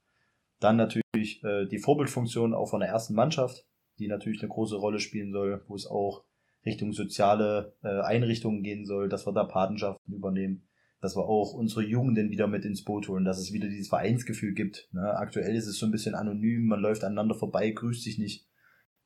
[0.60, 3.66] Dann natürlich äh, die Vorbildfunktion auch von der ersten Mannschaft,
[4.00, 6.24] die natürlich eine große Rolle spielen soll, wo es auch
[6.66, 10.68] Richtung soziale äh, Einrichtungen gehen soll, dass wir da Patenschaften übernehmen,
[11.02, 14.54] dass wir auch unsere Jugenden wieder mit ins Boot holen, dass es wieder dieses Vereinsgefühl
[14.54, 14.90] gibt.
[14.92, 15.14] Ne?
[15.16, 18.48] Aktuell ist es so ein bisschen anonym, man läuft aneinander vorbei, grüßt sich nicht.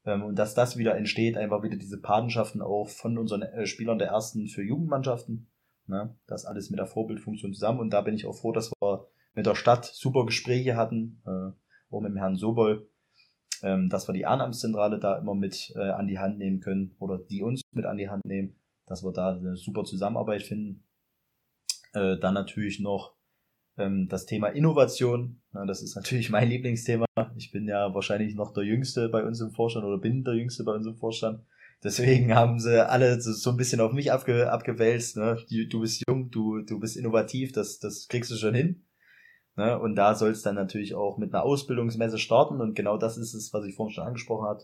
[0.05, 3.99] Ähm, und dass das wieder entsteht, einfach wieder diese Patenschaften auch von unseren äh, Spielern
[3.99, 5.51] der ersten für Jugendmannschaften.
[5.87, 6.15] Ne?
[6.27, 7.79] Das alles mit der Vorbildfunktion zusammen.
[7.79, 11.51] Und da bin ich auch froh, dass wir mit der Stadt super Gespräche hatten, äh,
[11.93, 12.89] auch mit dem Herrn Sobol,
[13.63, 17.19] ähm, dass wir die Ehrenamtszentrale da immer mit äh, an die Hand nehmen können oder
[17.19, 18.55] die uns mit an die Hand nehmen,
[18.87, 20.83] dass wir da eine super Zusammenarbeit finden.
[21.93, 23.15] Äh, dann natürlich noch
[23.77, 27.05] ähm, das Thema Innovation, na, das ist natürlich mein Lieblingsthema.
[27.35, 30.63] Ich bin ja wahrscheinlich noch der Jüngste bei uns im Vorstand oder bin der Jüngste
[30.63, 31.43] bei uns im Vorstand.
[31.83, 35.17] Deswegen haben sie alle so, ein bisschen auf mich abge, abgewälzt.
[35.17, 35.37] Ne?
[35.49, 38.85] Du, du bist jung, du, du bist innovativ, das, das kriegst du schon hin.
[39.55, 39.77] Ne?
[39.77, 42.61] Und da soll es dann natürlich auch mit einer Ausbildungsmesse starten.
[42.61, 44.63] Und genau das ist es, was ich vorhin schon angesprochen habe.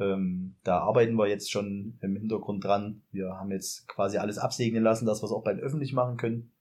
[0.00, 3.02] Ähm, da arbeiten wir jetzt schon im Hintergrund dran.
[3.12, 6.52] Wir haben jetzt quasi alles absegnen lassen, dass wir es auch bald öffentlich machen können.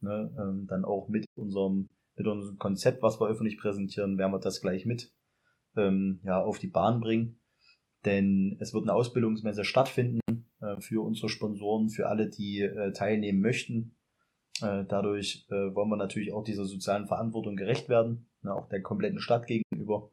[0.00, 0.34] Ne?
[0.38, 4.60] Ähm, dann auch mit unserem, mit unserem Konzept, was wir öffentlich präsentieren, werden wir das
[4.60, 5.12] gleich mit
[5.76, 7.40] ähm, ja, auf die Bahn bringen.
[8.04, 10.20] Denn es wird eine Ausbildungsmesse stattfinden
[10.60, 13.96] äh, für unsere Sponsoren, für alle, die äh, teilnehmen möchten.
[14.60, 18.82] Äh, dadurch äh, wollen wir natürlich auch dieser sozialen Verantwortung gerecht werden, ne, auch der
[18.82, 20.10] kompletten Stadt gegenüber,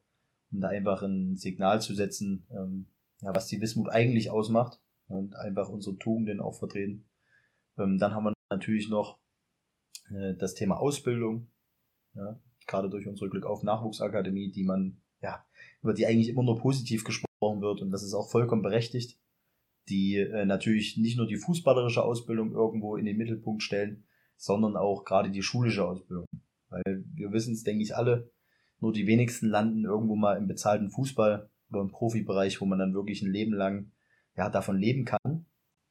[0.55, 2.87] um da einfach ein Signal zu setzen, ähm,
[3.21, 7.05] ja, was die Wismut eigentlich ausmacht und einfach unsere Tugenden auch vertreten.
[7.77, 9.19] Ähm, dann haben wir natürlich noch
[10.09, 11.51] äh, das Thema Ausbildung,
[12.13, 15.45] ja, gerade durch unsere Glück auf Nachwuchsakademie, die man, ja,
[15.81, 19.19] über die eigentlich immer nur positiv gesprochen wird und das ist auch vollkommen berechtigt,
[19.89, 24.05] die äh, natürlich nicht nur die fußballerische Ausbildung irgendwo in den Mittelpunkt stellen,
[24.37, 26.25] sondern auch gerade die schulische Ausbildung.
[26.69, 28.31] Weil wir wissen es, denke ich, alle,
[28.85, 32.93] nur die wenigsten landen irgendwo mal im bezahlten Fußball oder im Profibereich, wo man dann
[32.93, 33.91] wirklich ein Leben lang
[34.37, 35.47] ja, davon leben kann.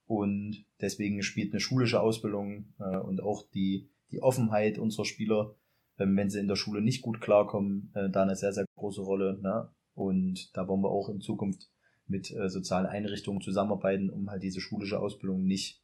[0.06, 5.56] Und deswegen spielt eine schulische Ausbildung äh, und auch die die Offenheit unserer Spieler,
[5.98, 9.00] ähm, wenn sie in der Schule nicht gut klarkommen, äh, da eine sehr, sehr große
[9.00, 9.40] Rolle.
[9.42, 9.68] Ne?
[9.94, 11.68] Und da wollen wir auch in Zukunft
[12.06, 15.82] mit äh, sozialen Einrichtungen zusammenarbeiten, um halt diese schulische Ausbildung nicht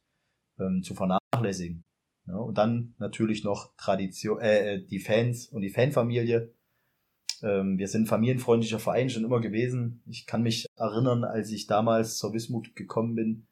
[0.59, 1.83] ähm, zu vernachlässigen.
[2.27, 6.53] Ja, und dann natürlich noch Tradition, äh, äh, die Fans und die Fanfamilie.
[7.43, 10.01] Ähm, wir sind familienfreundlicher Verein schon immer gewesen.
[10.07, 13.47] Ich kann mich erinnern, als ich damals zur Wismut gekommen bin,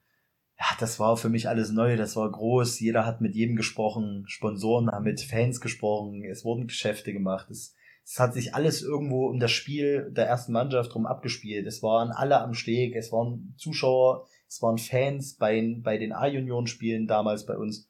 [0.60, 4.26] ja, das war für mich alles neu, das war groß, jeder hat mit jedem gesprochen,
[4.28, 9.28] Sponsoren haben mit Fans gesprochen, es wurden Geschäfte gemacht, es, es hat sich alles irgendwo
[9.28, 11.66] um das Spiel der ersten Mannschaft rum abgespielt.
[11.66, 17.08] Es waren alle am Steg, es waren Zuschauer, es waren Fans bei, bei den A-Junioren-Spielen
[17.08, 17.90] damals bei uns.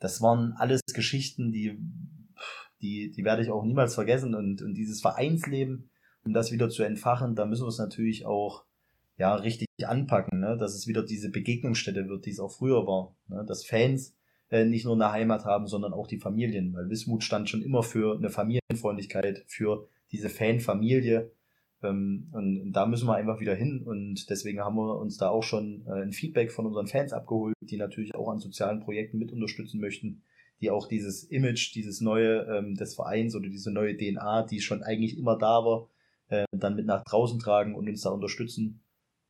[0.00, 1.78] Das waren alles Geschichten, die,
[2.82, 5.90] die, die werde ich auch niemals vergessen und, und dieses Vereinsleben,
[6.24, 8.64] um das wieder zu entfachen, da müssen wir es natürlich auch
[9.16, 10.56] ja, richtig anpacken, ne?
[10.56, 13.14] dass es wieder diese Begegnungsstätte wird, die es auch früher war.
[13.28, 13.44] Ne?
[13.46, 14.16] Dass Fans
[14.50, 17.82] äh, nicht nur eine Heimat haben, sondern auch die Familien, weil Wismut stand schon immer
[17.82, 21.30] für eine Familienfreundlichkeit, für diese Fanfamilie.
[21.82, 25.28] Ähm, und, und da müssen wir einfach wieder hin und deswegen haben wir uns da
[25.28, 29.18] auch schon äh, ein Feedback von unseren Fans abgeholt, die natürlich auch an sozialen Projekten
[29.18, 30.22] mit unterstützen möchten,
[30.60, 34.82] die auch dieses Image, dieses neue ähm, des Vereins oder diese neue DNA, die schon
[34.82, 35.88] eigentlich immer da war,
[36.28, 38.82] äh, dann mit nach draußen tragen und uns da unterstützen.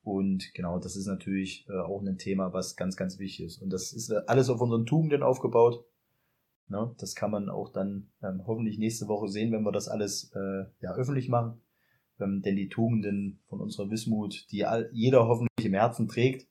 [0.03, 3.63] Und genau, das ist natürlich äh, auch ein Thema, was ganz, ganz wichtig ist.
[3.63, 5.85] Und das ist äh, alles auf unseren Tugenden aufgebaut.
[6.69, 6.95] Ne?
[6.99, 10.65] Das kann man auch dann ähm, hoffentlich nächste Woche sehen, wenn wir das alles äh,
[10.81, 11.61] ja, öffentlich machen.
[12.19, 16.49] Ähm, denn die Tugenden von unserer Wismut, die all, jeder hoffentlich im Herzen trägt,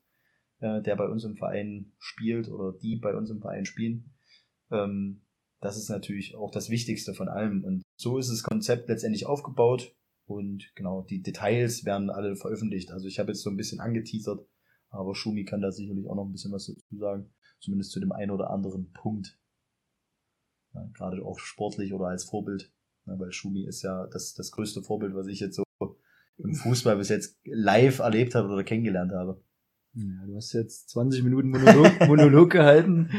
[0.59, 4.11] äh, der bei uns im Verein spielt oder die bei uns im Verein spielen,
[4.71, 5.21] ähm,
[5.61, 7.63] das ist natürlich auch das Wichtigste von allem.
[7.63, 9.95] Und so ist das Konzept letztendlich aufgebaut.
[10.25, 12.91] Und genau, die Details werden alle veröffentlicht.
[12.91, 14.47] Also ich habe jetzt so ein bisschen angeteasert,
[14.89, 17.33] aber Schumi kann da sicherlich auch noch ein bisschen was dazu sagen.
[17.59, 19.37] Zumindest zu dem einen oder anderen Punkt.
[20.73, 22.71] Ja, gerade auch sportlich oder als Vorbild.
[23.05, 25.63] Ja, weil Schumi ist ja das, das größte Vorbild, was ich jetzt so
[26.37, 29.43] im Fußball bis jetzt live erlebt habe oder kennengelernt habe.
[29.99, 33.09] Ja, du hast jetzt 20 Minuten Monolog, Monolog gehalten.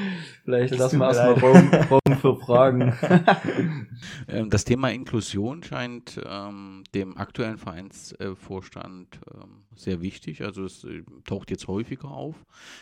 [0.45, 2.95] Vielleicht lassen wir erstmal Raum, Raum für Fragen.
[4.29, 10.43] Ähm, das Thema Inklusion scheint ähm, dem aktuellen Vereinsvorstand ähm, sehr wichtig.
[10.43, 12.37] Also es äh, taucht jetzt häufiger auf.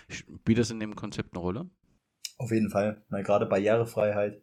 [0.09, 1.71] Spielt das in dem Konzept eine Rolle?
[2.37, 3.03] Auf jeden Fall.
[3.09, 4.41] Na, gerade Barrierefreiheit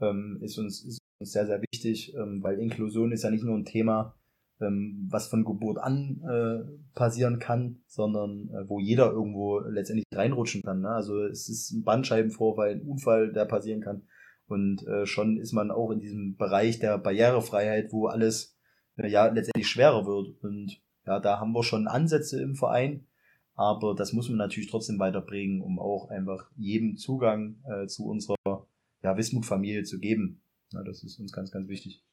[0.00, 3.56] ähm, ist, uns, ist uns sehr, sehr wichtig, ähm, weil Inklusion ist ja nicht nur
[3.56, 4.17] ein Thema,
[4.60, 10.62] ähm, was von Geburt an äh, passieren kann, sondern äh, wo jeder irgendwo letztendlich reinrutschen
[10.62, 10.80] kann.
[10.80, 10.88] Ne?
[10.88, 14.02] Also es ist ein Bandscheibenvorfall, ein Unfall, der passieren kann.
[14.46, 18.56] Und äh, schon ist man auch in diesem Bereich der Barrierefreiheit, wo alles
[18.96, 20.42] äh, ja letztendlich schwerer wird.
[20.42, 23.06] Und ja, da haben wir schon Ansätze im Verein,
[23.54, 28.36] aber das muss man natürlich trotzdem weiterbringen, um auch einfach jedem Zugang äh, zu unserer
[29.02, 30.40] ja, Wismut-Familie zu geben.
[30.72, 32.04] Ja, das ist uns ganz, ganz wichtig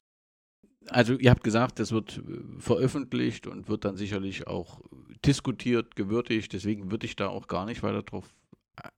[0.88, 4.80] also ihr habt gesagt, das wird äh, veröffentlicht und wird dann sicherlich auch
[5.24, 6.52] diskutiert, gewürdigt.
[6.52, 8.34] Deswegen würde ich da auch gar nicht weiter drauf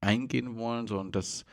[0.00, 1.44] eingehen wollen, sondern das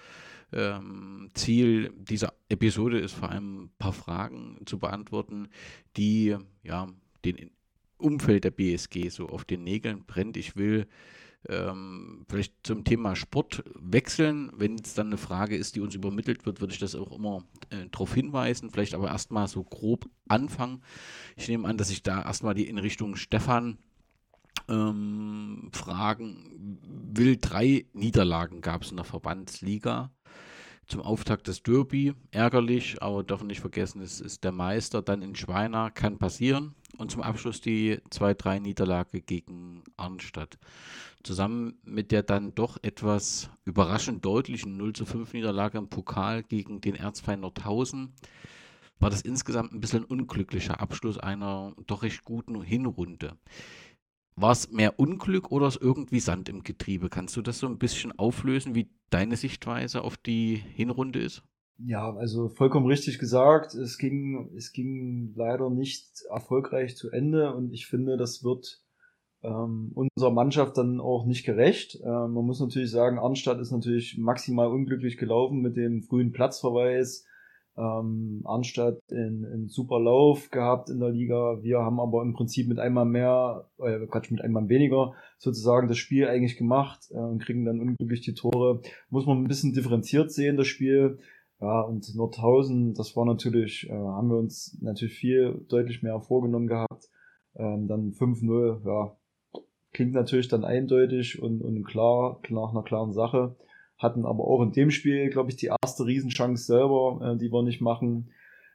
[0.52, 5.50] ähm, Ziel dieser Episode ist vor allem ein paar Fragen zu beantworten,
[5.98, 6.88] die ja
[7.24, 7.52] den
[7.98, 10.38] Umfeld der BSG so auf den Nägeln brennt.
[10.38, 10.88] Ich will
[11.50, 14.52] ähm, vielleicht zum Thema Sport wechseln.
[14.56, 17.44] Wenn es dann eine Frage ist, die uns übermittelt wird, würde ich das auch immer
[17.70, 18.70] äh, darauf hinweisen.
[18.70, 20.82] Vielleicht aber erstmal so grob anfangen.
[21.36, 23.78] Ich nehme an, dass ich da erstmal die in Richtung Stefan
[24.68, 27.38] ähm, fragen will.
[27.38, 30.12] Drei Niederlagen gab es in der Verbandsliga
[30.88, 32.14] zum Auftakt des Derby.
[32.32, 35.02] Ärgerlich, aber dürfen nicht vergessen, es ist der Meister.
[35.02, 36.76] Dann in Schweiner kann passieren.
[36.98, 40.58] Und zum Abschluss die 2-3 Niederlage gegen Arnstadt.
[41.24, 46.96] Zusammen mit der dann doch etwas überraschend deutlichen 0 5 Niederlage im Pokal gegen den
[46.96, 48.14] Erzfeind Nordhausen
[49.00, 53.38] war das insgesamt ein bisschen ein unglücklicher Abschluss einer doch recht guten Hinrunde.
[54.38, 57.10] War es mehr Unglück oder ist irgendwie Sand im Getriebe?
[57.10, 61.44] Kannst du das so ein bisschen auflösen, wie deine Sichtweise auf die Hinrunde ist?
[61.78, 63.76] Ja, also vollkommen richtig gesagt.
[63.76, 68.82] Es ging, es ging leider nicht erfolgreich zu Ende und ich finde, das wird
[69.44, 72.00] ähm, unserer Mannschaft dann auch nicht gerecht.
[72.04, 77.26] Ähm, man muss natürlich sagen, Arnstadt ist natürlich maximal unglücklich gelaufen mit dem frühen Platzverweis
[77.78, 81.62] ähm, Arnstadt in, in super Lauf gehabt in der Liga.
[81.62, 85.98] Wir haben aber im Prinzip mit einmal mehr, äh, Quatsch, mit einmal weniger sozusagen das
[85.98, 88.82] Spiel eigentlich gemacht äh, und kriegen dann unglücklich die Tore.
[89.10, 91.20] Muss man ein bisschen differenziert sehen, das Spiel.
[91.62, 96.68] Ja, und Nordhausen, das war natürlich, äh, haben wir uns natürlich viel deutlich mehr vorgenommen
[96.68, 97.10] gehabt.
[97.56, 99.16] Ähm, dann 5-0, ja,
[99.94, 103.56] klingt natürlich dann eindeutig und, und klar, nach einer klaren Sache
[103.98, 107.64] hatten aber auch in dem Spiel, glaube ich, die erste Riesenchance selber, äh, die wir
[107.64, 108.30] nicht machen.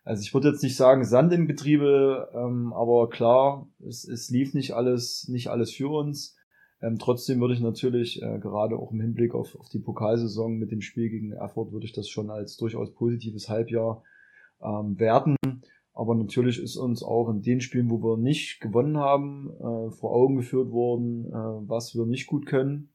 [0.04, 4.54] Also ich würde jetzt nicht sagen Sand im Getriebe, ähm, aber klar, es, es lief
[4.54, 6.36] nicht alles, nicht alles für uns.
[6.82, 10.70] Ähm, trotzdem würde ich natürlich, äh, gerade auch im Hinblick auf, auf die Pokalsaison mit
[10.70, 14.02] dem Spiel gegen Erfurt, würde ich das schon als durchaus positives Halbjahr
[14.62, 15.36] ähm, werten.
[15.92, 20.12] Aber natürlich ist uns auch in den Spielen, wo wir nicht gewonnen haben, äh, vor
[20.12, 22.89] Augen geführt worden, äh, was wir nicht gut können.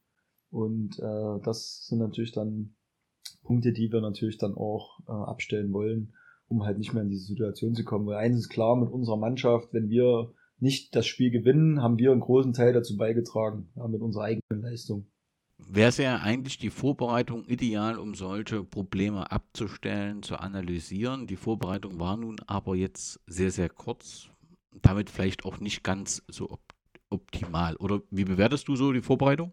[0.56, 2.74] Und äh, das sind natürlich dann
[3.42, 6.14] Punkte, die wir natürlich dann auch äh, abstellen wollen,
[6.48, 8.06] um halt nicht mehr in diese Situation zu kommen.
[8.06, 12.10] Weil eines ist klar mit unserer Mannschaft, wenn wir nicht das Spiel gewinnen, haben wir
[12.10, 15.06] einen großen Teil dazu beigetragen, ja, mit unserer eigenen Leistung.
[15.58, 21.26] Wäre es ja eigentlich die Vorbereitung ideal, um solche Probleme abzustellen, zu analysieren.
[21.26, 24.30] Die Vorbereitung war nun aber jetzt sehr, sehr kurz,
[24.80, 26.58] damit vielleicht auch nicht ganz so
[27.10, 27.76] optimal.
[27.76, 29.52] Oder wie bewertest du so die Vorbereitung?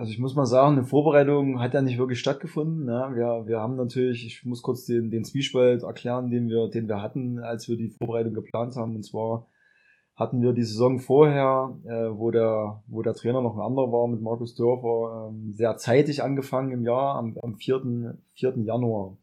[0.00, 2.86] Also ich muss mal sagen, eine Vorbereitung hat ja nicht wirklich stattgefunden.
[2.86, 3.10] Ne?
[3.16, 7.02] Wir, wir haben natürlich, ich muss kurz den, den Zwiespalt erklären, den wir, den wir
[7.02, 8.96] hatten, als wir die Vorbereitung geplant haben.
[8.96, 9.46] Und zwar
[10.16, 14.08] hatten wir die Saison vorher, äh, wo, der, wo der Trainer noch ein anderer war
[14.08, 18.16] mit Markus Dörfer, ähm, sehr zeitig angefangen im Jahr, am, am 4.
[18.36, 18.54] 4.
[18.64, 19.18] Januar.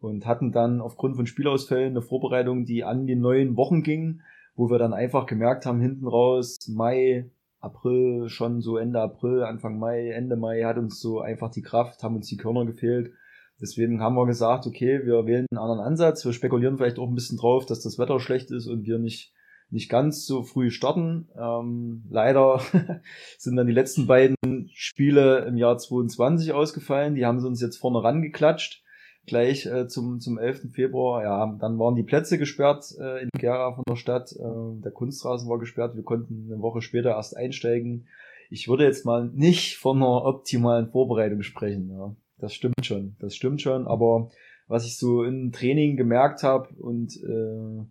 [0.00, 4.22] Und hatten dann aufgrund von Spielausfällen eine Vorbereitung, die an die neuen Wochen ging,
[4.56, 7.30] wo wir dann einfach gemerkt haben, hinten raus, Mai,
[7.66, 12.02] April, schon so Ende April, Anfang Mai, Ende Mai hat uns so einfach die Kraft,
[12.02, 13.12] haben uns die Körner gefehlt.
[13.60, 16.24] Deswegen haben wir gesagt, okay, wir wählen einen anderen Ansatz.
[16.24, 19.32] Wir spekulieren vielleicht auch ein bisschen drauf, dass das Wetter schlecht ist und wir nicht,
[19.70, 21.28] nicht ganz so früh starten.
[21.38, 22.60] Ähm, leider
[23.38, 24.36] sind dann die letzten beiden
[24.74, 27.14] Spiele im Jahr 22 ausgefallen.
[27.14, 28.82] Die haben sie uns jetzt vorne rangeklatscht.
[29.26, 30.72] Gleich äh, zum, zum 11.
[30.72, 31.22] Februar.
[31.22, 34.32] Ja, dann waren die Plätze gesperrt äh, in Gera von der Stadt.
[34.32, 35.96] Äh, der Kunstrasen war gesperrt.
[35.96, 38.06] Wir konnten eine Woche später erst einsteigen.
[38.50, 41.90] Ich würde jetzt mal nicht von einer optimalen Vorbereitung sprechen.
[41.90, 42.14] Ja.
[42.38, 43.86] Das stimmt schon, das stimmt schon.
[43.86, 44.30] Aber
[44.68, 47.84] was ich so im Training gemerkt habe und äh,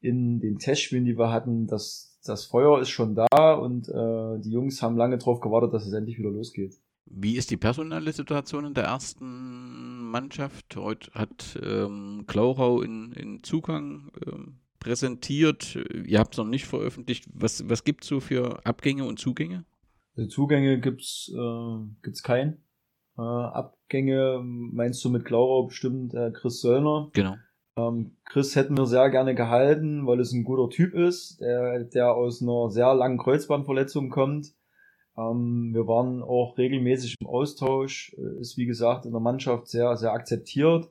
[0.00, 4.50] in den Testspielen, die wir hatten, dass das Feuer ist schon da und äh, die
[4.50, 6.74] Jungs haben lange darauf gewartet, dass es endlich wieder losgeht.
[7.06, 10.76] Wie ist die personelle Situation in der ersten Mannschaft?
[10.76, 15.76] Heute hat ähm, Klauchau in, in Zugang ähm, präsentiert.
[16.06, 17.26] Ihr habt es noch nicht veröffentlicht.
[17.32, 19.64] Was, was gibt es so für Abgänge und Zugänge?
[20.16, 22.64] Also Zugänge gibt's äh, gibt's keinen.
[23.16, 27.10] Äh, Abgänge meinst du mit Klauchau bestimmt äh, Chris Söllner.
[27.12, 27.36] Genau.
[27.76, 32.12] Ähm, Chris hätten wir sehr gerne gehalten, weil es ein guter Typ ist, der, der
[32.14, 34.54] aus einer sehr langen Kreuzbandverletzung kommt.
[35.18, 39.96] Ähm, wir waren auch regelmäßig im Austausch, äh, ist wie gesagt in der Mannschaft sehr,
[39.96, 40.90] sehr akzeptiert.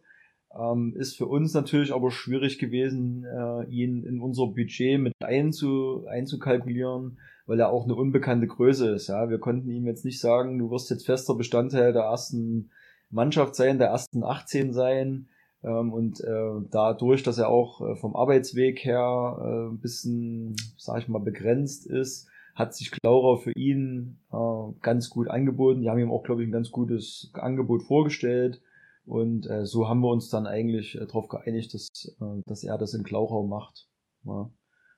[0.57, 6.05] Ähm, ist für uns natürlich aber schwierig gewesen, äh, ihn in unser Budget mit einzu,
[6.07, 9.07] einzukalkulieren, weil er auch eine unbekannte Größe ist.
[9.07, 12.71] Ja, wir konnten ihm jetzt nicht sagen, du wirst jetzt fester Bestandteil der ersten
[13.09, 15.27] Mannschaft sein, der ersten 18 sein.
[15.63, 20.99] Ähm, und äh, dadurch, dass er auch äh, vom Arbeitsweg her äh, ein bisschen, sag
[20.99, 22.26] ich mal, begrenzt ist,
[22.57, 25.81] hat sich Klaurer für ihn äh, ganz gut angeboten.
[25.81, 28.61] Die haben ihm auch, glaube ich, ein ganz gutes Angebot vorgestellt.
[29.05, 31.87] Und äh, so haben wir uns dann eigentlich äh, darauf geeinigt, dass,
[32.19, 33.87] äh, dass er das in Klauchau macht.
[34.25, 34.49] Ja.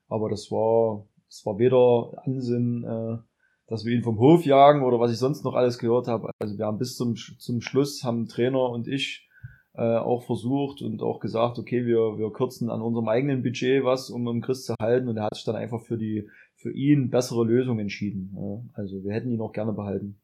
[0.07, 3.17] Aber das war, das war weder Ansinn, äh,
[3.67, 6.31] dass wir ihn vom Hof jagen oder was ich sonst noch alles gehört habe.
[6.39, 9.27] Also wir haben bis zum, zum Schluss, haben Trainer und ich
[9.73, 14.09] äh, auch versucht und auch gesagt, okay, wir, wir kürzen an unserem eigenen Budget was,
[14.09, 15.09] um um Chris zu halten.
[15.09, 16.29] Und er hat sich dann einfach für die
[16.59, 18.69] für ihn bessere Lösung entschieden.
[18.73, 20.19] Also wir hätten ihn auch gerne behalten.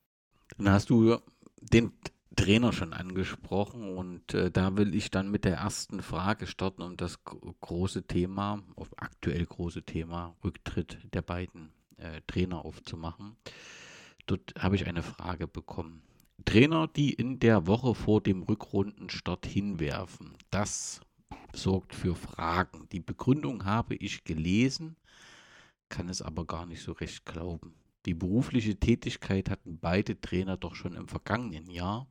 [0.57, 1.17] Dann hast du
[1.61, 1.93] den
[2.36, 6.97] Trainer schon angesprochen und äh, da will ich dann mit der ersten Frage starten, um
[6.97, 8.61] das große Thema,
[8.97, 13.38] aktuell große Thema, Rücktritt der beiden äh, Trainer aufzumachen.
[14.25, 16.01] Dort habe ich eine Frage bekommen.
[16.43, 20.99] Trainer, die in der Woche vor dem Rückrundenstart hinwerfen, das
[21.53, 22.89] sorgt für Fragen.
[22.91, 24.97] Die Begründung habe ich gelesen,
[25.89, 27.73] kann es aber gar nicht so recht glauben.
[28.05, 32.07] Die berufliche Tätigkeit hatten beide Trainer doch schon im vergangenen Jahr,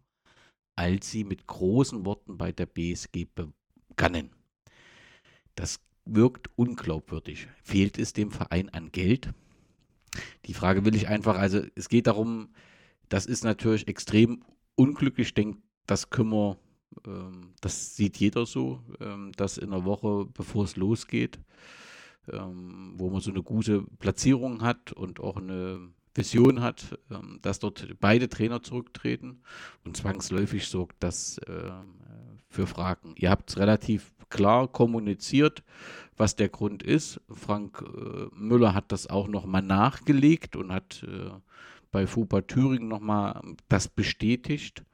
[0.77, 4.31] als sie mit großen Worten bei der BSG begannen.
[5.55, 7.49] Das wirkt unglaubwürdig.
[7.63, 9.33] Fehlt es dem Verein an Geld?
[10.47, 12.49] Die Frage will ich einfach, also es geht darum,
[13.09, 14.45] das ist natürlich extrem
[14.75, 15.33] unglücklich.
[15.37, 15.57] Ich
[15.87, 16.57] das können
[17.07, 21.39] ähm, das sieht jeder so, ähm, dass in der Woche, bevor es losgeht,
[22.33, 27.59] ähm, wo man so eine gute Platzierung hat und auch eine Vision hat, ähm, dass
[27.59, 29.43] dort beide Trainer zurücktreten
[29.85, 31.71] und zwangsläufig sorgt das äh,
[32.49, 33.15] für Fragen.
[33.17, 35.63] Ihr habt es relativ klar kommuniziert,
[36.17, 37.21] was der Grund ist.
[37.31, 41.31] Frank äh, Müller hat das auch nochmal nachgelegt und hat äh,
[41.91, 44.85] bei FUPA Thüringen nochmal das bestätigt.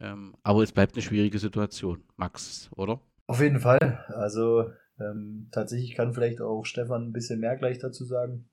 [0.00, 3.00] Ähm, aber es bleibt eine schwierige Situation, Max, oder?
[3.26, 4.04] Auf jeden Fall.
[4.08, 4.70] Also
[5.00, 8.48] ähm, tatsächlich kann vielleicht auch Stefan ein bisschen mehr gleich dazu sagen.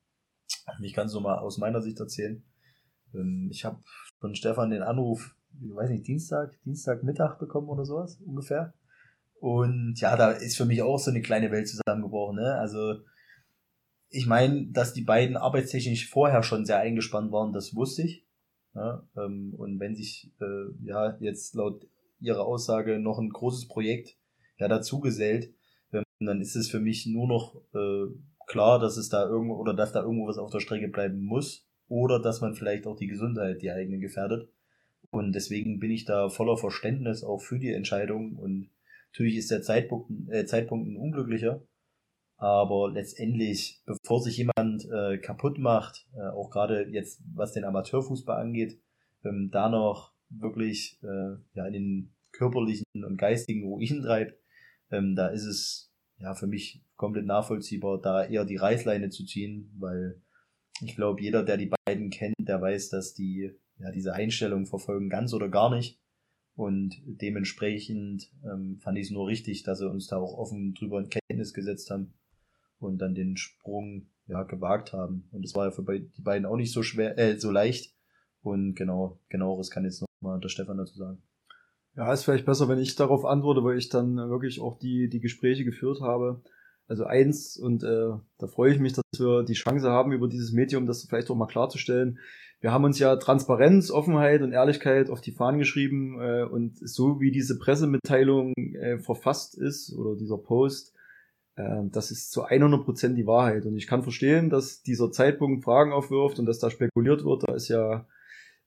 [0.82, 2.44] Ich kann es nur mal aus meiner Sicht erzählen.
[3.14, 3.80] Ähm, ich habe
[4.20, 8.74] von Stefan den Anruf, ich weiß nicht, Dienstag, Dienstagmittag bekommen oder sowas ungefähr.
[9.40, 12.38] Und ja, da ist für mich auch so eine kleine Welt zusammengebrochen.
[12.38, 12.56] Ne?
[12.56, 13.02] Also
[14.10, 18.26] ich meine, dass die beiden arbeitstechnisch vorher schon sehr eingespannt waren, das wusste ich.
[18.76, 21.88] Ja, ähm, und wenn sich äh, ja jetzt laut
[22.20, 24.16] ihrer Aussage noch ein großes Projekt
[24.58, 25.54] ja dazu gesellt,
[26.22, 28.14] und dann ist es für mich nur noch äh,
[28.46, 31.68] klar, dass es da irgendwo oder dass da irgendwo was auf der Strecke bleiben muss
[31.88, 34.48] oder dass man vielleicht auch die Gesundheit, die eigene gefährdet.
[35.10, 38.70] Und deswegen bin ich da voller Verständnis auch für die Entscheidung und
[39.12, 41.64] natürlich ist der Zeitpunkt, äh, Zeitpunkt ein unglücklicher.
[42.38, 48.40] Aber letztendlich, bevor sich jemand äh, kaputt macht, äh, auch gerade jetzt was den Amateurfußball
[48.40, 48.80] angeht,
[49.26, 54.40] ähm, da noch wirklich äh, ja, in den körperlichen und geistigen Ruin treibt,
[54.92, 55.91] ähm, da ist es
[56.22, 60.22] ja, für mich komplett nachvollziehbar, da eher die Reißleine zu ziehen, weil
[60.82, 65.10] ich glaube, jeder, der die beiden kennt, der weiß, dass die ja diese Einstellung verfolgen
[65.10, 66.00] ganz oder gar nicht.
[66.56, 71.00] Und dementsprechend ähm, fand ich es nur richtig, dass sie uns da auch offen drüber
[71.00, 72.14] in Kenntnis gesetzt haben
[72.80, 75.28] und dann den Sprung ja gewagt haben.
[75.32, 77.96] Und es war ja für die beiden auch nicht so schwer, äh, so leicht.
[78.42, 81.22] Und genau, genaueres kann jetzt nochmal der Stefan dazu sagen.
[81.96, 85.20] Ja, ist vielleicht besser, wenn ich darauf antworte, weil ich dann wirklich auch die, die
[85.20, 86.42] Gespräche geführt habe.
[86.88, 90.52] Also eins, und äh, da freue ich mich, dass wir die Chance haben, über dieses
[90.52, 92.20] Medium das vielleicht auch mal klarzustellen.
[92.62, 97.20] Wir haben uns ja Transparenz, Offenheit und Ehrlichkeit auf die Fahnen geschrieben äh, und so
[97.20, 100.94] wie diese Pressemitteilung äh, verfasst ist oder dieser Post,
[101.56, 103.66] äh, das ist zu 100 Prozent die Wahrheit.
[103.66, 107.48] Und ich kann verstehen, dass dieser Zeitpunkt Fragen aufwirft und dass da spekuliert wird.
[107.48, 108.06] Da ist ja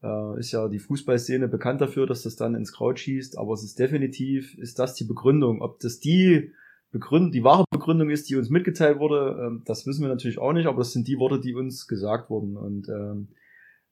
[0.04, 3.38] äh, ist ja die Fußballszene bekannt dafür, dass das dann ins Kraut schießt.
[3.38, 5.62] Aber es ist definitiv, ist das die Begründung.
[5.62, 6.52] Ob das die
[6.90, 10.52] Begründung, die wahre Begründung ist, die uns mitgeteilt wurde, ähm, das wissen wir natürlich auch
[10.52, 10.66] nicht.
[10.66, 12.56] Aber das sind die Worte, die uns gesagt wurden.
[12.56, 13.28] Und ähm,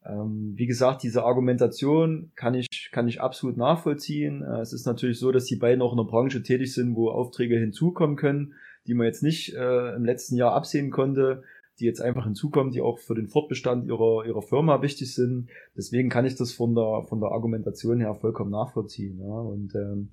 [0.04, 4.42] ähm, wie gesagt, diese Argumentation kann ich, kann ich absolut nachvollziehen.
[4.42, 7.10] Äh, es ist natürlich so, dass die beiden auch in der Branche tätig sind, wo
[7.10, 8.54] Aufträge hinzukommen können
[8.86, 11.42] die man jetzt nicht äh, im letzten Jahr absehen konnte,
[11.80, 15.48] die jetzt einfach hinzukommen, die auch für den Fortbestand ihrer, ihrer Firma wichtig sind.
[15.76, 19.18] Deswegen kann ich das von der, von der Argumentation her vollkommen nachvollziehen.
[19.20, 19.40] Ja.
[19.40, 20.10] Und ähm,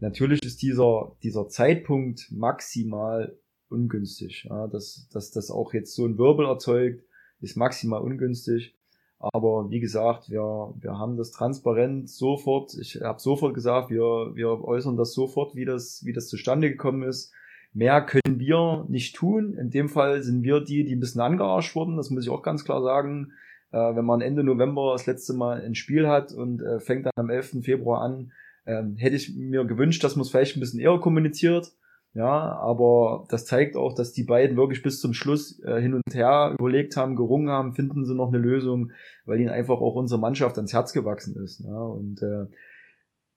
[0.00, 3.36] natürlich ist dieser, dieser Zeitpunkt maximal
[3.68, 4.46] ungünstig.
[4.48, 4.66] Ja.
[4.66, 7.02] Dass, dass das auch jetzt so ein Wirbel erzeugt,
[7.40, 8.74] ist maximal ungünstig.
[9.20, 12.74] Aber wie gesagt, wir, wir haben das transparent sofort.
[12.80, 17.02] Ich habe sofort gesagt, wir, wir äußern das sofort, wie das, wie das zustande gekommen
[17.02, 17.32] ist.
[17.72, 19.54] Mehr können wir nicht tun.
[19.54, 21.96] In dem Fall sind wir die, die ein bisschen angearscht wurden.
[21.96, 23.32] Das muss ich auch ganz klar sagen.
[23.70, 27.12] Äh, wenn man Ende November das letzte Mal ein Spiel hat und äh, fängt dann
[27.16, 27.62] am 11.
[27.62, 28.32] Februar an,
[28.64, 31.72] äh, hätte ich mir gewünscht, dass man es vielleicht ein bisschen eher kommuniziert.
[32.14, 36.14] Ja, aber das zeigt auch, dass die beiden wirklich bis zum Schluss äh, hin und
[36.14, 38.92] her überlegt haben, gerungen haben, finden sie noch eine Lösung,
[39.26, 41.60] weil ihnen einfach auch unsere Mannschaft ans Herz gewachsen ist.
[41.60, 42.46] Ja, und äh,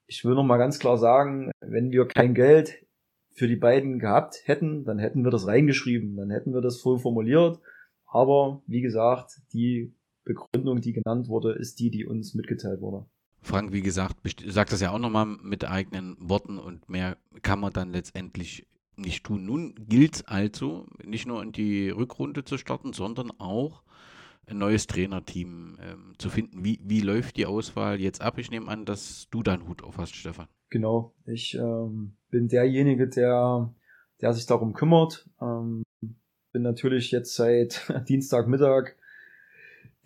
[0.06, 2.81] ich will noch mal ganz klar sagen, wenn wir kein Geld
[3.32, 6.98] für die beiden gehabt hätten, dann hätten wir das reingeschrieben, dann hätten wir das voll
[6.98, 7.58] formuliert.
[8.06, 13.06] Aber wie gesagt, die Begründung, die genannt wurde, ist die, die uns mitgeteilt wurde.
[13.40, 14.16] Frank, wie gesagt,
[14.46, 19.24] sagt das ja auch nochmal mit eigenen Worten und mehr kann man dann letztendlich nicht
[19.24, 19.44] tun.
[19.44, 23.82] Nun gilt es also, nicht nur in die Rückrunde zu starten, sondern auch
[24.46, 26.64] ein neues Trainerteam ähm, zu finden.
[26.64, 28.38] Wie, wie läuft die Auswahl jetzt ab?
[28.38, 30.46] Ich nehme an, dass du deinen Hut auf hast, Stefan.
[30.72, 33.74] Genau, ich ähm, bin derjenige, der,
[34.22, 35.28] der sich darum kümmert.
[35.38, 35.82] Ähm,
[36.50, 38.94] bin natürlich jetzt seit Dienstagmittag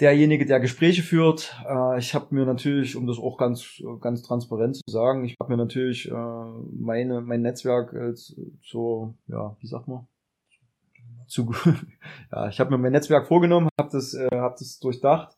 [0.00, 1.54] derjenige, der Gespräche führt.
[1.68, 5.52] Äh, ich habe mir natürlich, um das auch ganz ganz transparent zu sagen, ich habe
[5.52, 6.14] mir natürlich äh,
[6.72, 8.14] meine mein Netzwerk äh,
[8.60, 10.08] so ja wie sagt man
[11.28, 11.54] zu
[12.32, 15.36] ja ich habe mir mein Netzwerk vorgenommen, habe das äh, habe das durchdacht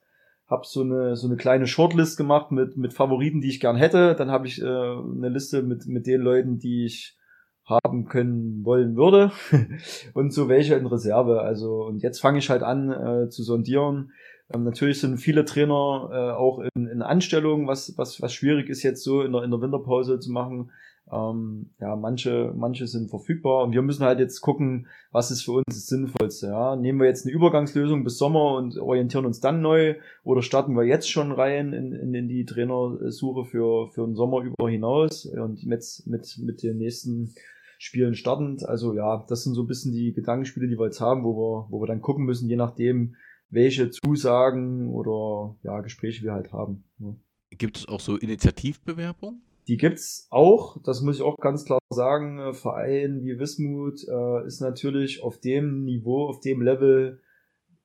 [0.48, 4.14] habe so eine so eine kleine Shortlist gemacht mit mit Favoriten, die ich gern hätte.
[4.14, 7.16] Dann habe ich äh, eine Liste mit mit den Leuten, die ich
[7.64, 9.30] haben können wollen würde
[10.14, 11.42] und so welche in Reserve.
[11.42, 14.12] Also und jetzt fange ich halt an äh, zu sondieren.
[14.52, 18.82] Ähm, natürlich sind viele Trainer äh, auch in, in Anstellung, was was was schwierig ist
[18.82, 20.70] jetzt so in der in der Winterpause zu machen.
[21.12, 25.52] Ähm, ja, manche, manche sind verfügbar und wir müssen halt jetzt gucken, was ist für
[25.52, 26.48] uns das Sinnvollste.
[26.48, 26.76] Ja?
[26.76, 30.84] Nehmen wir jetzt eine Übergangslösung bis Sommer und orientieren uns dann neu oder starten wir
[30.84, 35.62] jetzt schon rein in, in, in die Trainersuche für, für den Sommer über hinaus und
[35.62, 37.34] jetzt mit, mit den nächsten
[37.78, 38.64] Spielen startend.
[38.64, 41.66] Also ja, das sind so ein bisschen die Gedankenspiele, die wir jetzt haben, wo wir,
[41.70, 43.14] wo wir dann gucken müssen, je nachdem,
[43.50, 46.84] welche Zusagen oder ja, Gespräche wir halt haben.
[46.98, 47.14] Ja.
[47.50, 49.40] Gibt es auch so Initiativbewerbungen?
[49.68, 52.38] Die gibt's auch, das muss ich auch ganz klar sagen.
[52.38, 57.20] Äh, Verein wie Wismut äh, ist natürlich auf dem Niveau, auf dem Level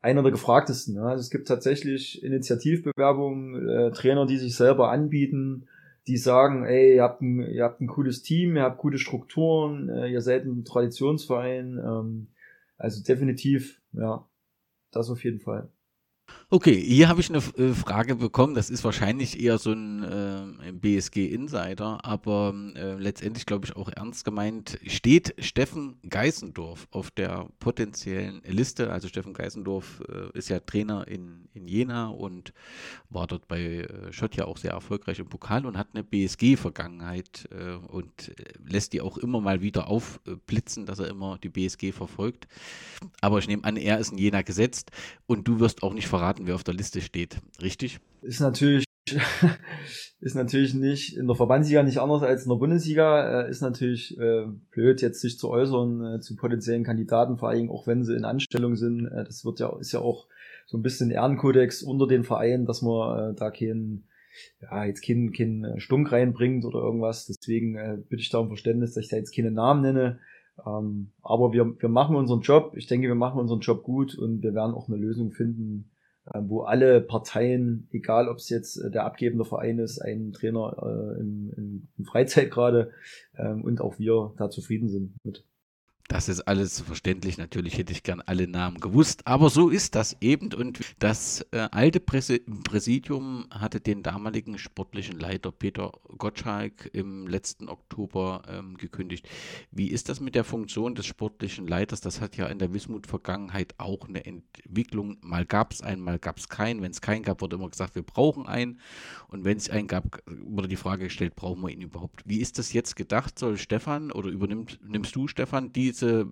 [0.01, 0.95] einer der gefragtesten.
[0.95, 1.07] Ja.
[1.07, 5.67] Also es gibt tatsächlich Initiativbewerbungen, äh, Trainer, die sich selber anbieten,
[6.07, 9.89] die sagen, ey, ihr habt ein, ihr habt ein cooles Team, ihr habt gute Strukturen,
[9.89, 11.79] äh, ihr seid ein Traditionsverein.
[11.79, 12.27] Ähm,
[12.77, 14.25] also definitiv, ja,
[14.91, 15.69] das auf jeden Fall.
[16.53, 18.53] Okay, hier habe ich eine äh, Frage bekommen.
[18.53, 24.23] Das ist wahrscheinlich eher so ein äh, BSG-Insider, aber äh, letztendlich glaube ich auch ernst
[24.23, 24.77] gemeint.
[24.85, 28.91] Steht Steffen Geißendorf auf der potenziellen Liste?
[28.91, 32.53] Also Steffen Geißendorf äh, ist ja Trainer in, in Jena und
[33.09, 37.49] war dort bei äh, Schott ja auch sehr erfolgreich im Pokal und hat eine BSG-Vergangenheit
[37.87, 38.31] und
[38.63, 42.47] lässt die auch immer mal wieder aufblitzen, dass er immer die BSG verfolgt.
[43.21, 44.91] Aber ich nehme an, er ist in Jena gesetzt
[45.25, 47.37] und du wirst auch nicht verraten, wer auf der Liste steht.
[47.59, 47.99] Richtig?
[48.21, 48.85] Ist natürlich
[50.21, 53.41] ist natürlich nicht in der Verbandsliga nicht anders als in der Bundesliga.
[53.41, 57.71] Äh, ist natürlich äh, blöd, jetzt sich zu äußern äh, zu potenziellen Kandidaten, vor allem
[57.71, 59.07] auch wenn sie in Anstellung sind.
[59.07, 60.27] Äh, das wird ja, ist ja auch
[60.67, 64.07] so ein bisschen Ehrenkodex unter den Vereinen, dass man äh, da keinen,
[64.61, 67.25] ja, jetzt keinen, keinen Stunk reinbringt oder irgendwas.
[67.25, 70.19] Deswegen äh, bitte ich da um Verständnis, dass ich da jetzt keine Namen nenne.
[70.65, 72.73] Ähm, aber wir, wir machen unseren Job.
[72.75, 75.89] Ich denke, wir machen unseren Job gut und wir werden auch eine Lösung finden,
[76.25, 81.19] wo alle Parteien, egal ob es jetzt äh, der abgebende Verein ist, ein Trainer äh,
[81.19, 82.91] im, im, im Freizeit gerade
[83.37, 85.43] ähm, und auch wir da zufrieden sind mit.
[86.13, 87.39] Das ist alles verständlich.
[87.39, 90.53] Natürlich hätte ich gern alle Namen gewusst, aber so ist das eben.
[90.53, 98.43] Und das äh, alte Präsidium hatte den damaligen sportlichen Leiter Peter Gottschalk im letzten Oktober
[98.47, 99.27] ähm, gekündigt.
[99.71, 101.99] Wie ist das mit der Funktion des sportlichen Leiters?
[101.99, 105.17] Das hat ja in der Wismut-Vergangenheit auch eine Entwicklung.
[105.21, 106.83] Mal gab es einen, mal gab es keinen.
[106.83, 108.79] Wenn es keinen gab, wurde immer gesagt, wir brauchen einen.
[109.29, 112.21] Und wenn es einen gab, wurde die Frage gestellt, brauchen wir ihn überhaupt?
[112.23, 113.39] Wie ist das jetzt gedacht?
[113.39, 116.27] Soll Stefan oder übernimmst du, Stefan, die diese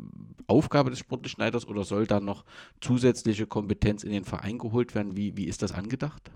[0.47, 2.45] Aufgabe des sportlichen Leiters oder soll da noch
[2.81, 5.15] zusätzliche Kompetenz in den Verein geholt werden?
[5.15, 6.31] Wie, wie ist das angedacht?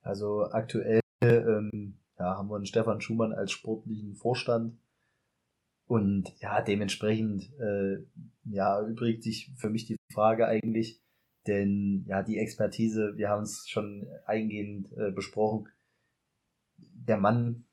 [0.00, 4.78] Also aktuell ähm, ja, haben wir einen Stefan Schumann als sportlichen Vorstand.
[5.86, 8.04] Und ja, dementsprechend äh,
[8.44, 11.00] ja, übrigt sich für mich die Frage eigentlich,
[11.46, 15.68] denn ja, die Expertise, wir haben es schon eingehend äh, besprochen.
[16.76, 17.64] Der Mann,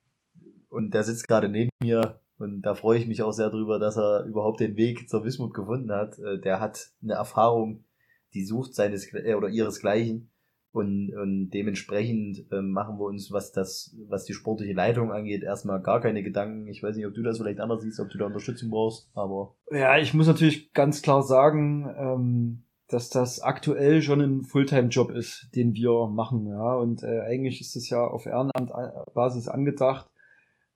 [0.69, 3.97] und der sitzt gerade neben mir, und da freue ich mich auch sehr drüber, dass
[3.97, 6.19] er überhaupt den Weg zur Wismut gefunden hat.
[6.19, 7.85] Äh, der hat eine Erfahrung,
[8.33, 10.31] die sucht seines äh, oder ihresgleichen.
[10.71, 15.81] Und, und dementsprechend äh, machen wir uns, was das, was die sportliche Leitung angeht, erstmal
[15.81, 16.67] gar keine Gedanken.
[16.67, 19.55] Ich weiß nicht, ob du das vielleicht anders siehst, ob du da Unterstützung brauchst, aber.
[19.71, 25.47] Ja, ich muss natürlich ganz klar sagen, ähm, dass das aktuell schon ein Fulltime-Job ist,
[25.55, 26.45] den wir machen.
[26.47, 30.09] Ja, und äh, eigentlich ist es ja auf Ehrenamtbasis angedacht.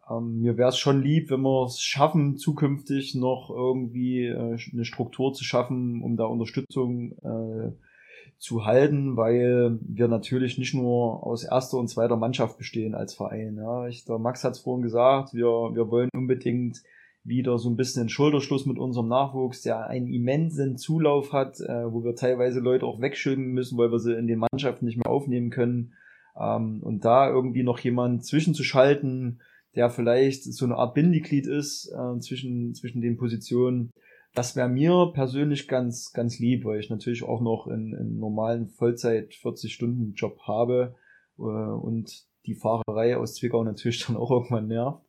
[0.09, 4.85] Ähm, mir wäre es schon lieb, wenn wir es schaffen, zukünftig noch irgendwie äh, eine
[4.85, 7.71] Struktur zu schaffen, um da Unterstützung äh,
[8.37, 13.57] zu halten, weil wir natürlich nicht nur aus erster und zweiter Mannschaft bestehen als Verein.
[13.57, 13.87] Ja.
[13.87, 16.81] Ich, der Max hat es vorhin gesagt, wir, wir wollen unbedingt
[17.25, 21.91] wieder so ein bisschen einen Schulterschluss mit unserem Nachwuchs, der einen immensen Zulauf hat, äh,
[21.91, 25.11] wo wir teilweise Leute auch wegschicken müssen, weil wir sie in den Mannschaften nicht mehr
[25.11, 25.93] aufnehmen können.
[26.39, 29.41] Ähm, und da irgendwie noch jemand zwischenzuschalten,
[29.79, 33.91] der vielleicht so eine Art Bindeglied ist äh, zwischen, zwischen den Positionen.
[34.35, 39.31] Das wäre mir persönlich ganz, ganz lieb, weil ich natürlich auch noch einen, normalen Vollzeit
[39.31, 40.95] 40-Stunden-Job habe
[41.37, 45.01] äh, und die Fahrerei aus Zwickau natürlich dann auch irgendwann nervt.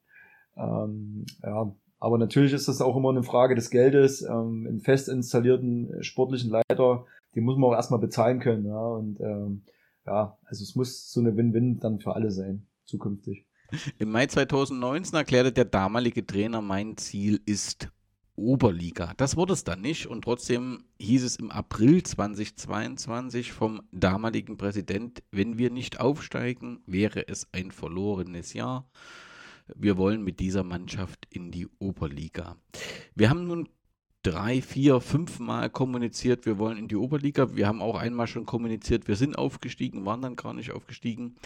[0.57, 4.23] Ähm, ja, aber natürlich ist das auch immer eine Frage des Geldes.
[4.23, 8.67] Ähm, einen fest installierten sportlichen Leiter, den muss man auch erstmal bezahlen können.
[8.67, 9.63] Ja, und ähm,
[10.07, 13.50] ja, also es muss so eine Win-Win dann für alle sein, zukünftig.
[13.99, 17.89] Im Mai 2019 erklärte der damalige Trainer, mein Ziel ist
[18.35, 19.13] Oberliga.
[19.17, 25.23] Das wurde es dann nicht und trotzdem hieß es im April 2022 vom damaligen Präsident,
[25.31, 28.89] wenn wir nicht aufsteigen, wäre es ein verlorenes Jahr.
[29.77, 32.57] Wir wollen mit dieser Mannschaft in die Oberliga.
[33.15, 33.69] Wir haben nun
[34.23, 37.55] drei, vier, fünf Mal kommuniziert, wir wollen in die Oberliga.
[37.55, 41.37] Wir haben auch einmal schon kommuniziert, wir sind aufgestiegen, waren dann gar nicht aufgestiegen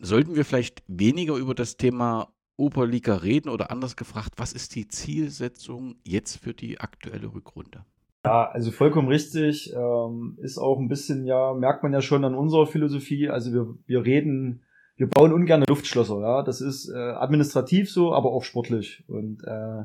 [0.00, 4.88] sollten wir vielleicht weniger über das Thema Oberliga reden oder anders gefragt, was ist die
[4.88, 7.84] Zielsetzung jetzt für die aktuelle Rückrunde?
[8.24, 9.72] Ja, also vollkommen richtig.
[9.74, 13.28] Ähm, ist auch ein bisschen, ja, merkt man ja schon an unserer Philosophie.
[13.28, 14.62] Also wir, wir reden,
[14.96, 16.42] wir bauen ungern Luftschlösser, ja.
[16.42, 19.04] Das ist äh, administrativ so, aber auch sportlich.
[19.06, 19.84] Und äh,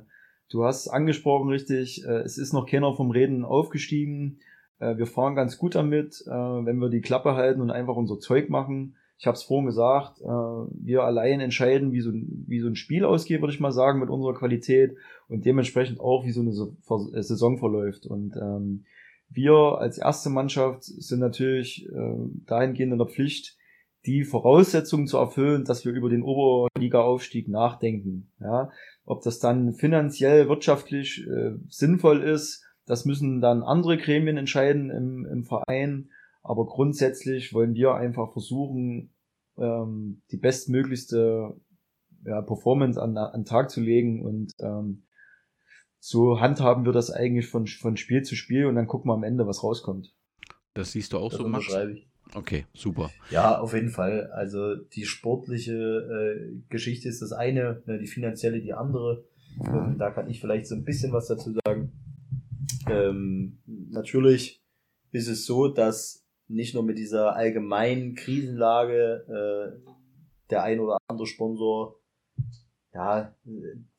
[0.50, 4.40] du hast angesprochen, richtig, äh, es ist noch keiner vom Reden aufgestiegen.
[4.80, 8.50] Äh, wir fahren ganz gut damit, wenn wir die Klappe halten und einfach unser Zeug
[8.50, 12.68] machen ich habe es vorhin gesagt, äh, wir allein entscheiden, wie so, ein, wie so
[12.68, 14.98] ein Spiel ausgeht, würde ich mal sagen, mit unserer Qualität
[15.30, 18.06] und dementsprechend auch, wie so eine äh, Saison verläuft.
[18.06, 18.84] Und ähm,
[19.30, 22.16] wir als erste Mannschaft sind natürlich äh,
[22.46, 23.56] dahingehend in der Pflicht,
[24.06, 28.30] die Voraussetzungen zu erfüllen, dass wir über den Oberliga-Aufstieg nachdenken.
[28.42, 28.72] Ja?
[29.06, 35.26] Ob das dann finanziell, wirtschaftlich äh, sinnvoll ist, das müssen dann andere Gremien entscheiden im,
[35.26, 36.10] im Verein.
[36.44, 39.13] Aber grundsätzlich wollen wir einfach versuchen,
[39.58, 41.56] ähm, die bestmöglichste
[42.26, 45.04] ja, Performance an, an Tag zu legen und ähm,
[46.00, 49.24] so handhaben wir das eigentlich von, von Spiel zu Spiel und dann gucken wir am
[49.24, 50.14] Ende, was rauskommt.
[50.74, 51.68] Das siehst du auch das so, Max?
[51.94, 52.10] Ich.
[52.34, 53.12] Okay, super.
[53.30, 54.30] Ja, auf jeden Fall.
[54.32, 59.26] Also die sportliche äh, Geschichte ist das eine, ne, die finanzielle die andere.
[59.66, 61.92] Ähm, da kann ich vielleicht so ein bisschen was dazu sagen.
[62.90, 64.64] Ähm, natürlich
[65.12, 69.26] ist es so, dass nicht nur mit dieser allgemeinen Krisenlage
[69.86, 69.92] äh,
[70.50, 72.00] der ein oder andere Sponsor
[72.94, 73.36] ja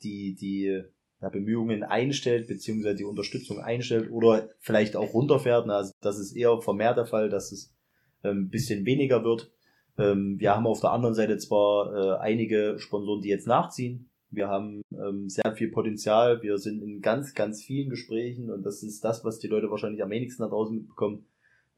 [0.03, 0.83] die die
[1.21, 5.69] ja, Bemühungen einstellt beziehungsweise die Unterstützung einstellt oder vielleicht auch runterfährt.
[5.69, 7.75] Also das ist eher vermehrt der Fall, dass es
[8.23, 9.51] ein ähm, bisschen weniger wird.
[9.99, 14.11] Ähm, wir haben auf der anderen Seite zwar äh, einige Sponsoren, die jetzt nachziehen.
[14.31, 16.43] Wir haben ähm, sehr viel Potenzial.
[16.43, 20.03] Wir sind in ganz, ganz vielen Gesprächen und das ist das, was die Leute wahrscheinlich
[20.03, 21.27] am wenigsten da draußen mitbekommen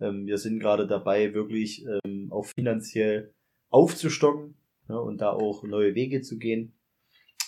[0.01, 3.35] ähm, wir sind gerade dabei, wirklich ähm, auch finanziell
[3.71, 4.57] aufzustocken
[4.89, 6.75] ja, und da auch neue Wege zu gehen.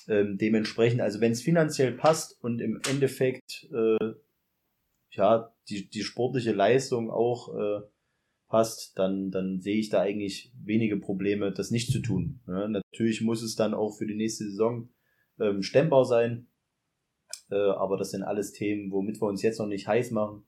[0.08, 4.14] ähm, dementsprechend, also wenn es finanziell passt und im Endeffekt äh,
[5.10, 7.80] ja die, die sportliche Leistung auch äh,
[8.48, 12.40] passt, dann, dann sehe ich da eigentlich wenige Probleme, das nicht zu tun.
[12.46, 14.88] Ja, natürlich muss es dann auch für die nächste Saison
[15.38, 16.48] ähm, stemmbar sein,
[17.50, 20.44] äh, aber das sind alles Themen, womit wir uns jetzt noch nicht heiß machen.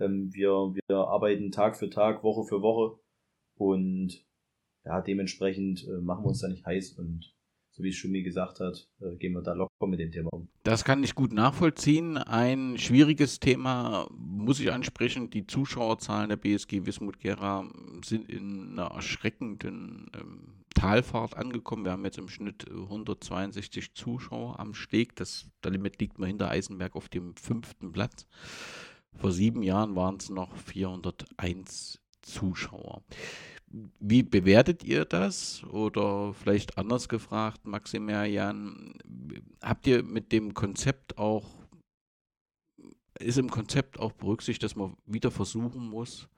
[0.00, 2.98] Ähm, wir, wir arbeiten Tag für Tag, Woche für Woche
[3.56, 4.24] und
[4.84, 7.34] ja, dementsprechend äh, machen wir uns da nicht heiß und
[7.76, 10.48] so wie es Schumi gesagt hat, äh, gehen wir da locker mit dem Thema um.
[10.62, 12.16] Das kann ich gut nachvollziehen.
[12.16, 15.28] Ein schwieriges Thema muss ich ansprechen.
[15.30, 17.68] Die Zuschauerzahlen der BSG Wismut Gera
[18.04, 21.84] sind in einer erschreckenden ähm, Talfahrt angekommen.
[21.84, 25.16] Wir haben jetzt im Schnitt 162 Zuschauer am Steg.
[25.16, 28.26] Das, damit liegt man hinter Eisenberg auf dem fünften Platz.
[29.16, 33.02] Vor sieben Jahren waren es noch 401 Zuschauer.
[33.98, 35.64] Wie bewertet ihr das?
[35.64, 38.94] Oder vielleicht anders gefragt, Maximilian,
[39.62, 41.46] habt ihr mit dem Konzept auch,
[43.18, 46.28] ist im Konzept auch berücksichtigt, dass man wieder versuchen muss,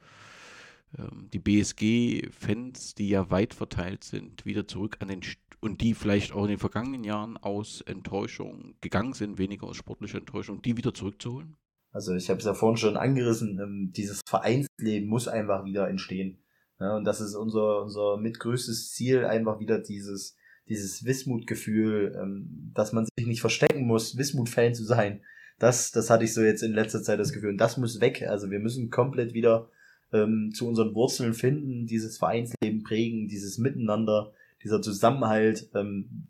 [0.99, 5.95] ähm, die BSG-Fans, die ja weit verteilt sind, wieder zurück an den St und die
[5.95, 10.77] vielleicht auch in den vergangenen Jahren aus Enttäuschung gegangen sind, weniger aus sportlicher Enttäuschung, die
[10.77, 11.57] wieder zurückzuholen?
[11.97, 16.37] Also ich habe es ja vorhin schon angerissen, ähm, dieses Vereinsleben muss einfach wieder entstehen.
[16.79, 20.37] Und das ist unser, unser mitgrößtes Ziel, einfach wieder dieses,
[20.69, 25.23] dieses Wismut-Gefühl, ähm, dass man sich nicht verstecken muss, Wismut-Fan zu sein.
[25.59, 27.49] Das, das hatte ich so jetzt in letzter Zeit das Gefühl.
[27.49, 28.27] Und das muss weg.
[28.29, 29.71] Also wir müssen komplett wieder
[30.13, 35.71] ähm, zu unseren Wurzeln finden, dieses Vereinsleben prägen, dieses Miteinander, dieser Zusammenhalt,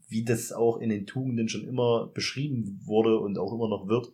[0.08, 4.12] wie das auch in den Tugenden schon immer beschrieben wurde und auch immer noch wird.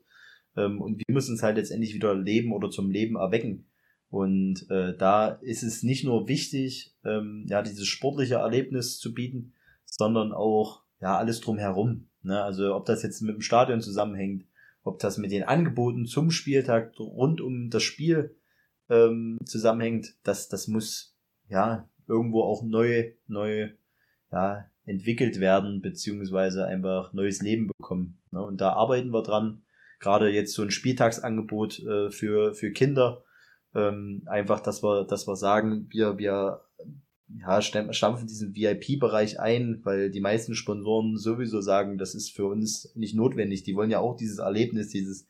[0.56, 3.66] Ähm, und wir müssen es halt letztendlich wieder leben oder zum Leben erwecken.
[4.10, 9.54] Und äh, da ist es nicht nur wichtig, ähm, ja, dieses sportliche Erlebnis zu bieten,
[9.86, 12.08] sondern auch ja alles drumherum.
[12.22, 12.42] Ne?
[12.42, 14.44] Also ob das jetzt mit dem Stadion zusammenhängt,
[14.84, 18.36] ob das mit den Angeboten zum Spieltag rund um das Spiel
[18.90, 21.16] ähm, zusammenhängt, das, das muss
[21.48, 23.70] ja irgendwo auch neu, neu
[24.30, 28.18] ja, entwickelt werden, beziehungsweise einfach neues Leben bekommen.
[28.30, 28.42] Ne?
[28.42, 29.61] Und da arbeiten wir dran.
[30.02, 33.24] Gerade jetzt so ein Spieltagsangebot äh, für, für Kinder,
[33.74, 36.60] ähm, einfach, dass wir, dass wir sagen, wir, wir
[37.38, 42.92] ja, stampfen diesen VIP-Bereich ein, weil die meisten Sponsoren sowieso sagen, das ist für uns
[42.94, 43.62] nicht notwendig.
[43.62, 45.28] Die wollen ja auch dieses Erlebnis, dieses,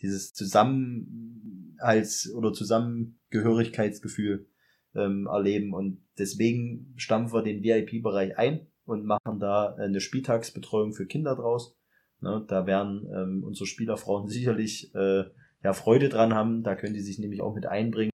[0.00, 4.46] dieses Zusammenhalts- oder Zusammengehörigkeitsgefühl
[4.94, 5.74] ähm, erleben.
[5.74, 11.76] Und deswegen stampfen wir den VIP-Bereich ein und machen da eine Spieltagsbetreuung für Kinder draus.
[12.22, 15.24] Ne, da werden ähm, unsere Spielerfrauen sicherlich äh,
[15.64, 16.62] ja, Freude dran haben.
[16.62, 18.12] Da können die sich nämlich auch mit einbringen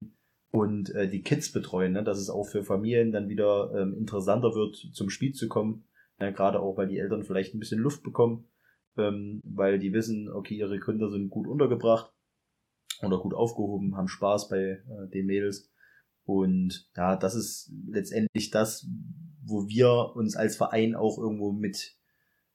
[0.49, 2.03] und äh, die Kids betreuen, ne?
[2.03, 5.83] dass es auch für Familien dann wieder ähm, interessanter wird, zum Spiel zu kommen.
[6.19, 8.47] Ja, Gerade auch, weil die Eltern vielleicht ein bisschen Luft bekommen,
[8.97, 12.13] ähm, weil die wissen, okay, ihre Kinder sind gut untergebracht
[13.03, 15.69] oder gut aufgehoben, haben Spaß bei äh, den Mädels.
[16.23, 18.87] Und ja, das ist letztendlich das,
[19.43, 21.96] wo wir uns als Verein auch irgendwo mit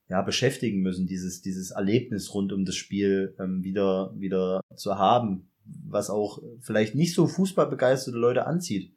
[0.08, 5.50] ja, beschäftigen müssen, dieses, dieses Erlebnis rund um das Spiel ähm, wieder, wieder zu haben,
[5.64, 8.94] was auch vielleicht nicht so fußballbegeisterte Leute anzieht.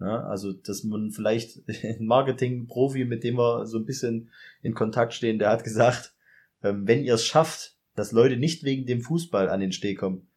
[0.00, 4.30] Ja, also, dass man vielleicht ein Marketing-Profi, mit dem wir so ein bisschen
[4.62, 6.14] in Kontakt stehen, der hat gesagt,
[6.62, 10.28] ähm, wenn ihr es schafft, dass Leute nicht wegen dem Fußball an den Steg kommen,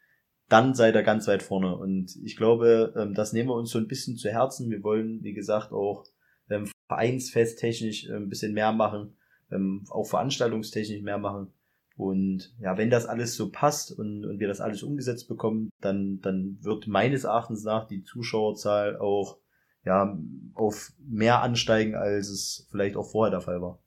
[0.48, 1.76] dann seid ihr ganz weit vorne.
[1.76, 4.70] Und ich glaube, ähm, das nehmen wir uns so ein bisschen zu Herzen.
[4.70, 6.06] Wir wollen, wie gesagt, auch
[6.50, 9.16] ähm, vereinsfesttechnisch ein bisschen mehr machen
[9.52, 11.54] ähm, auch veranstaltungstechnisch mehr machen.
[11.96, 16.22] Und ja, wenn das alles so passt und, und wir das alles umgesetzt bekommen, dann,
[16.22, 19.38] dann wird meines Erachtens nach die Zuschauerzahl auch
[19.84, 20.18] ja,
[20.54, 23.80] auf mehr ansteigen, als es vielleicht auch vorher der Fall war.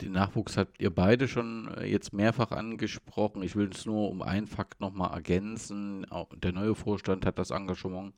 [0.00, 3.42] Den Nachwuchs habt ihr beide schon äh, jetzt mehrfach angesprochen.
[3.42, 6.06] Ich will es nur um einen Fakt nochmal ergänzen.
[6.42, 8.14] Der neue Vorstand hat das Engagement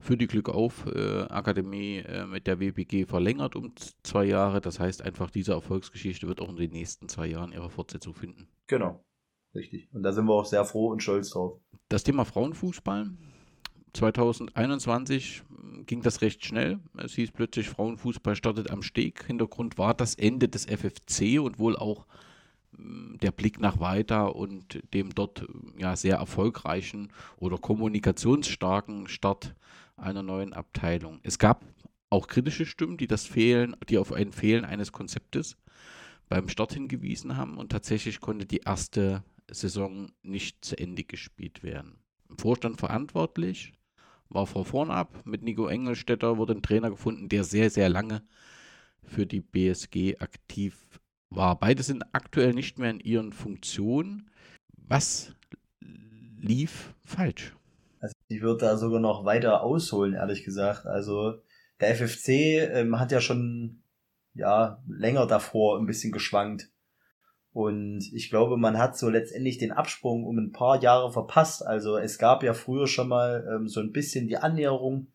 [0.00, 3.72] für die Glück auf äh, Akademie äh, mit der WPG verlängert um
[4.02, 4.60] zwei Jahre.
[4.60, 8.48] Das heißt einfach, diese Erfolgsgeschichte wird auch in den nächsten zwei Jahren ihre Fortsetzung finden.
[8.66, 9.04] Genau,
[9.54, 9.88] richtig.
[9.92, 11.60] Und da sind wir auch sehr froh und stolz drauf.
[11.88, 13.10] Das Thema Frauenfußball.
[13.92, 15.42] 2021
[15.86, 16.80] ging das recht schnell.
[16.98, 19.24] Es hieß plötzlich, Frauenfußball startet am Steg.
[19.24, 22.06] Hintergrund war das Ende des FFC und wohl auch
[22.76, 25.46] hm, der Blick nach weiter und dem dort
[25.78, 29.54] ja sehr erfolgreichen oder kommunikationsstarken Start
[29.96, 31.20] einer neuen Abteilung.
[31.22, 31.64] Es gab
[32.10, 35.56] auch kritische Stimmen, die das Fehlen, die auf ein Fehlen eines Konzeptes
[36.28, 41.98] beim Start hingewiesen haben und tatsächlich konnte die erste Saison nicht zu Ende gespielt werden.
[42.28, 43.72] Im Vorstand verantwortlich
[44.28, 45.24] war Frau Vornab.
[45.24, 48.22] Mit Nico Engelstetter wurde ein Trainer gefunden, der sehr, sehr lange
[49.04, 51.58] für die BSG aktiv war.
[51.58, 54.30] Beide sind aktuell nicht mehr in ihren Funktionen.
[54.76, 55.34] Was
[55.80, 57.54] lief falsch?
[58.28, 60.86] Ich würde da sogar noch weiter ausholen, ehrlich gesagt.
[60.86, 61.40] Also
[61.80, 62.28] der FFC
[62.72, 63.82] ähm, hat ja schon
[64.34, 66.70] ja länger davor ein bisschen geschwankt.
[67.52, 71.64] Und ich glaube, man hat so letztendlich den Absprung um ein paar Jahre verpasst.
[71.64, 75.06] Also es gab ja früher schon mal ähm, so ein bisschen die Annäherung,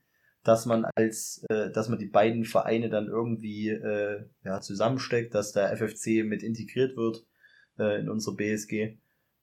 [0.44, 5.52] dass man als, äh, dass man die beiden Vereine dann irgendwie äh, ja, zusammensteckt, dass
[5.52, 7.26] der FFC mit integriert wird
[7.78, 8.98] äh, in unsere BSG.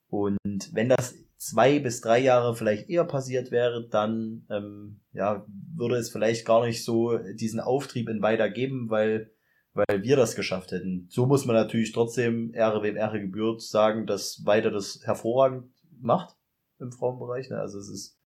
[0.09, 5.97] Und wenn das zwei bis drei Jahre vielleicht eher passiert wäre, dann ähm, ja, würde
[5.97, 9.31] es vielleicht gar nicht so diesen Auftrieb in weiter geben, weil,
[9.73, 11.07] weil wir das geschafft hätten.
[11.09, 16.37] So muss man natürlich trotzdem Ehre wem Ehre gebührt sagen, dass weiter das hervorragend macht
[16.81, 17.49] im Frauenbereich.
[17.51, 17.59] Ne?
[17.59, 18.21] Also es ist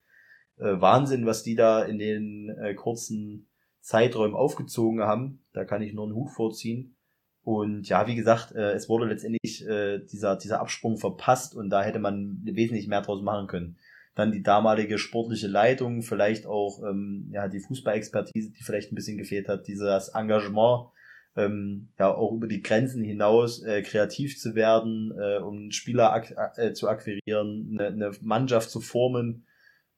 [0.58, 3.48] äh, Wahnsinn, was die da in den äh, kurzen
[3.80, 5.44] Zeiträumen aufgezogen haben.
[5.52, 6.96] Da kann ich nur einen Hut vorziehen.
[7.42, 11.82] Und ja, wie gesagt, äh, es wurde letztendlich äh, dieser, dieser Absprung verpasst und da
[11.82, 13.78] hätte man wesentlich mehr draus machen können.
[14.14, 19.16] Dann die damalige sportliche Leitung, vielleicht auch ähm, ja, die Fußballexpertise, die vielleicht ein bisschen
[19.16, 20.88] gefehlt hat, dieses Engagement,
[21.36, 26.34] ähm, ja auch über die Grenzen hinaus äh, kreativ zu werden, äh, um Spieler ak
[26.58, 29.46] äh, zu akquirieren, eine, eine Mannschaft zu formen.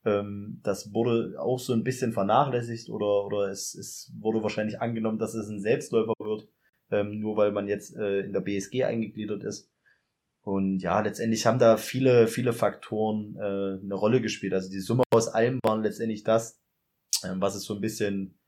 [0.05, 5.19] Ähm, das wurde auch so ein bisschen vernachlässigt oder, oder es, es wurde wahrscheinlich angenommen,
[5.19, 6.47] dass es ein Selbstläufer wird
[6.93, 9.73] ähm, nur weil man jetzt äh, in der BSG eingegliedert ist.
[10.43, 14.53] Und ja, letztendlich haben da viele, viele Faktoren äh, eine Rolle gespielt.
[14.53, 16.61] Also die Summe aus allem waren letztendlich das,
[17.25, 18.39] ähm, was es so ein bisschen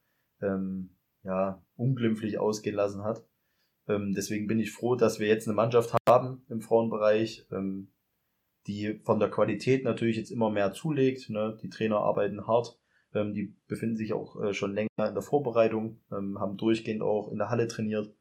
[0.42, 0.90] ähm,
[1.22, 3.24] ja, unglimpflich ausgehen lassen hat.
[3.88, 7.92] Ähm, deswegen bin ich froh, dass wir jetzt eine Mannschaft haben im Frauenbereich, ähm,
[8.66, 11.30] die von der Qualität natürlich jetzt immer mehr zulegt.
[11.30, 11.56] Ne?
[11.62, 12.78] Die Trainer arbeiten hart,
[13.14, 17.30] ähm, die befinden sich auch äh, schon länger in der Vorbereitung, ähm, haben durchgehend auch
[17.30, 18.12] in der Halle trainiert.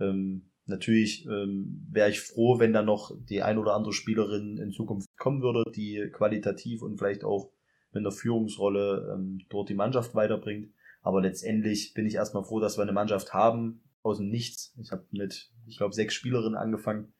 [0.00, 4.70] Ähm, natürlich ähm, wäre ich froh, wenn da noch die ein oder andere Spielerin in
[4.70, 7.50] Zukunft kommen würde, die qualitativ und vielleicht auch
[7.92, 10.72] mit einer Führungsrolle ähm, dort die Mannschaft weiterbringt.
[11.02, 14.74] Aber letztendlich bin ich erstmal froh, dass wir eine Mannschaft haben aus dem Nichts.
[14.78, 17.12] Ich habe mit, ich glaube, sechs Spielerinnen angefangen.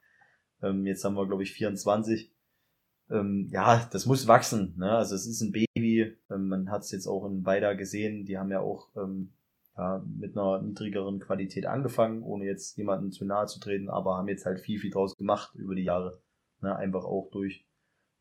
[0.63, 2.33] Ähm, jetzt haben wir, glaube ich, 24.
[3.11, 4.75] Ähm, ja, das muss wachsen.
[4.77, 4.91] Ne?
[4.91, 6.17] Also es ist ein Baby.
[6.31, 8.25] Ähm, man hat es jetzt auch in Weida gesehen.
[8.27, 9.33] Die haben ja auch ähm,
[9.79, 14.29] ja, mit einer niedrigeren Qualität angefangen, ohne jetzt jemanden zu nahe zu treten, aber haben
[14.29, 16.21] jetzt halt viel, viel draus gemacht über die Jahre.
[16.61, 17.65] Ne, einfach auch durch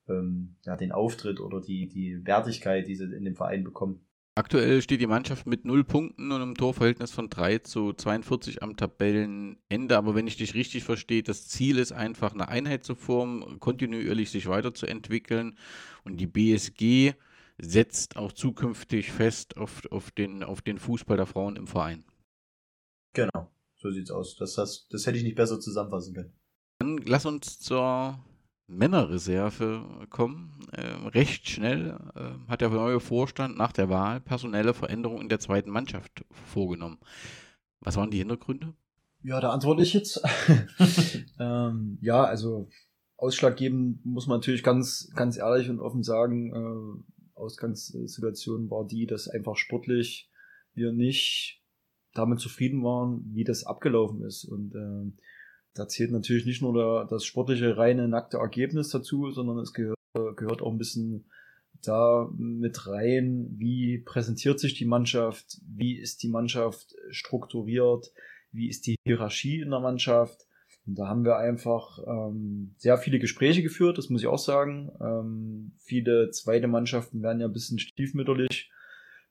[0.08, 4.06] ähm, ja, den Auftritt oder die, die Wertigkeit, die sie in dem Verein bekommen.
[4.36, 8.78] Aktuell steht die Mannschaft mit 0 Punkten und einem Torverhältnis von 3 zu 42 am
[8.78, 9.98] Tabellenende.
[9.98, 14.30] Aber wenn ich dich richtig verstehe, das Ziel ist einfach, eine Einheit zu formen, kontinuierlich
[14.30, 15.58] sich weiterzuentwickeln.
[16.04, 17.16] Und die BSG
[17.58, 22.04] setzt auch zukünftig fest auf, auf, den, auf den Fußball der Frauen im Verein.
[23.14, 24.36] Genau, so sieht's aus.
[24.36, 26.34] Das, das, das hätte ich nicht besser zusammenfassen können.
[26.80, 28.20] Dann lass uns zur
[28.68, 30.60] Männerreserve kommen.
[30.74, 35.40] Ähm, recht schnell äh, hat der neue Vorstand nach der Wahl personelle Veränderungen in der
[35.40, 37.00] zweiten Mannschaft vorgenommen.
[37.80, 38.74] Was waren die Hintergründe?
[39.24, 40.22] Ja, da antworte ich jetzt.
[41.40, 42.70] ähm, ja, also
[43.18, 49.28] ausschlaggebend muss man natürlich ganz, ganz ehrlich und offen sagen, äh, Ausgangssituation war die, dass
[49.28, 50.30] einfach sportlich
[50.74, 51.62] wir nicht
[52.14, 54.46] damit zufrieden waren, wie das abgelaufen ist.
[54.46, 55.12] Und äh,
[55.74, 59.98] da zählt natürlich nicht nur der, das sportliche reine nackte Ergebnis dazu, sondern es gehört,
[60.36, 61.26] gehört auch ein bisschen
[61.84, 68.12] da mit rein, wie präsentiert sich die Mannschaft, wie ist die Mannschaft strukturiert,
[68.52, 70.47] wie ist die Hierarchie in der Mannschaft
[70.88, 74.90] und da haben wir einfach ähm, sehr viele Gespräche geführt, das muss ich auch sagen.
[75.02, 78.72] Ähm, viele zweite Mannschaften werden ja ein bisschen stiefmütterlich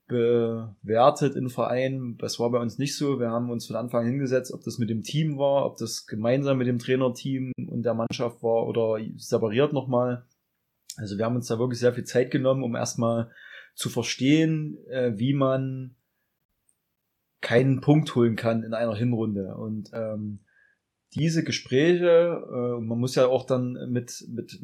[0.06, 2.16] bewertet in Vereinen.
[2.18, 3.18] Das war bei uns nicht so.
[3.18, 6.58] Wir haben uns von Anfang hingesetzt, ob das mit dem Team war, ob das gemeinsam
[6.58, 10.26] mit dem Trainerteam und der Mannschaft war oder separiert nochmal.
[10.96, 13.30] Also wir haben uns da wirklich sehr viel Zeit genommen, um erstmal
[13.74, 15.96] zu verstehen, äh, wie man
[17.40, 19.56] keinen Punkt holen kann in einer Hinrunde.
[19.56, 20.40] Und ähm,
[21.16, 24.60] diese Gespräche, äh, man muss ja auch dann mit, mit,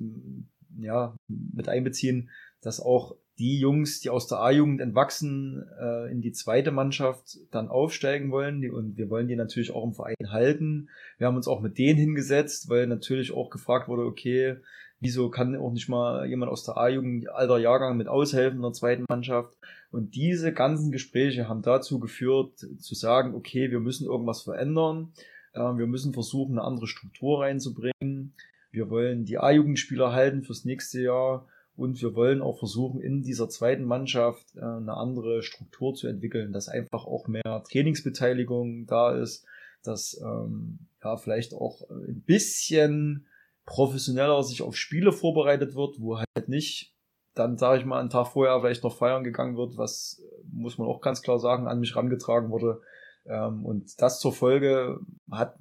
[0.78, 2.30] ja, mit einbeziehen,
[2.61, 7.68] dass auch die Jungs, die aus der A-Jugend entwachsen, äh, in die zweite Mannschaft dann
[7.68, 8.61] aufsteigen wollen.
[8.61, 10.88] Die, und wir wollen die natürlich auch im Verein halten.
[11.18, 14.59] Wir haben uns auch mit denen hingesetzt, weil natürlich auch gefragt wurde, okay,
[15.00, 18.72] wieso kann auch nicht mal jemand aus der A-Jugend, alter Jahrgang, mit aushelfen in der
[18.72, 19.57] zweiten Mannschaft?
[19.90, 25.12] Und diese ganzen Gespräche haben dazu geführt, zu sagen, okay, wir müssen irgendwas verändern.
[25.55, 28.34] Ähm, wir müssen versuchen, eine andere Struktur reinzubringen.
[28.70, 31.46] Wir wollen die A-Jugendspieler halten fürs nächste Jahr
[31.76, 36.53] und wir wollen auch versuchen, in dieser zweiten Mannschaft äh, eine andere Struktur zu entwickeln,
[36.53, 39.46] dass einfach auch mehr Trainingsbeteiligung da ist,
[39.82, 43.26] dass ähm, ja vielleicht auch ein bisschen
[43.64, 46.92] professioneller sich auf Spiele vorbereitet wird, wo halt nicht
[47.34, 50.86] dann, sage ich mal, einen Tag vorher vielleicht noch feiern gegangen wird, was, muss man
[50.86, 52.82] auch ganz klar sagen, an mich rangetragen wurde.
[53.26, 54.98] Ähm, und das zur Folge
[55.30, 55.56] hat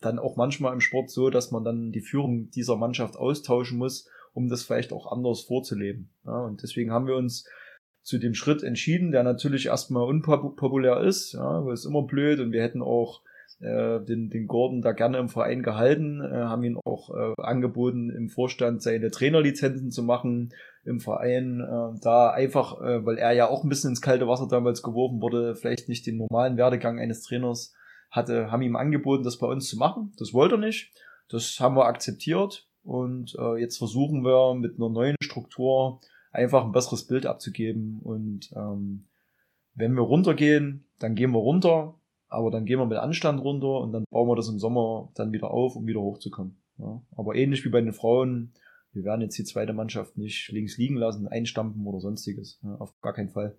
[0.00, 4.08] dann auch manchmal im Sport so, dass man dann die Führung dieser Mannschaft austauschen muss,
[4.32, 6.10] um das vielleicht auch anders vorzuleben.
[6.24, 7.48] Ja, und deswegen haben wir uns
[8.02, 12.52] zu dem Schritt entschieden, der natürlich erstmal unpopulär ist, ja, weil es immer blöd und
[12.52, 13.22] wir hätten auch
[13.60, 18.10] äh, den, den Gordon da gerne im Verein gehalten, äh, haben ihn auch äh, angeboten,
[18.10, 20.54] im Vorstand seine Trainerlizenzen zu machen
[20.88, 21.60] im Verein.
[21.60, 25.20] Äh, da einfach, äh, weil er ja auch ein bisschen ins kalte Wasser damals geworfen
[25.20, 27.74] wurde, vielleicht nicht den normalen Werdegang eines Trainers
[28.10, 30.12] hatte, haben ihm angeboten, das bei uns zu machen.
[30.18, 30.92] Das wollte er nicht.
[31.28, 36.00] Das haben wir akzeptiert und äh, jetzt versuchen wir mit einer neuen Struktur
[36.32, 38.00] einfach ein besseres Bild abzugeben.
[38.02, 39.04] Und ähm,
[39.74, 41.94] wenn wir runtergehen, dann gehen wir runter,
[42.28, 45.32] aber dann gehen wir mit Anstand runter und dann bauen wir das im Sommer dann
[45.32, 46.56] wieder auf, um wieder hochzukommen.
[46.78, 48.52] Ja, aber ähnlich wie bei den Frauen,
[48.98, 52.58] wir werden jetzt die zweite Mannschaft nicht links liegen lassen, einstampfen oder sonstiges.
[52.62, 53.56] Ja, auf gar keinen Fall.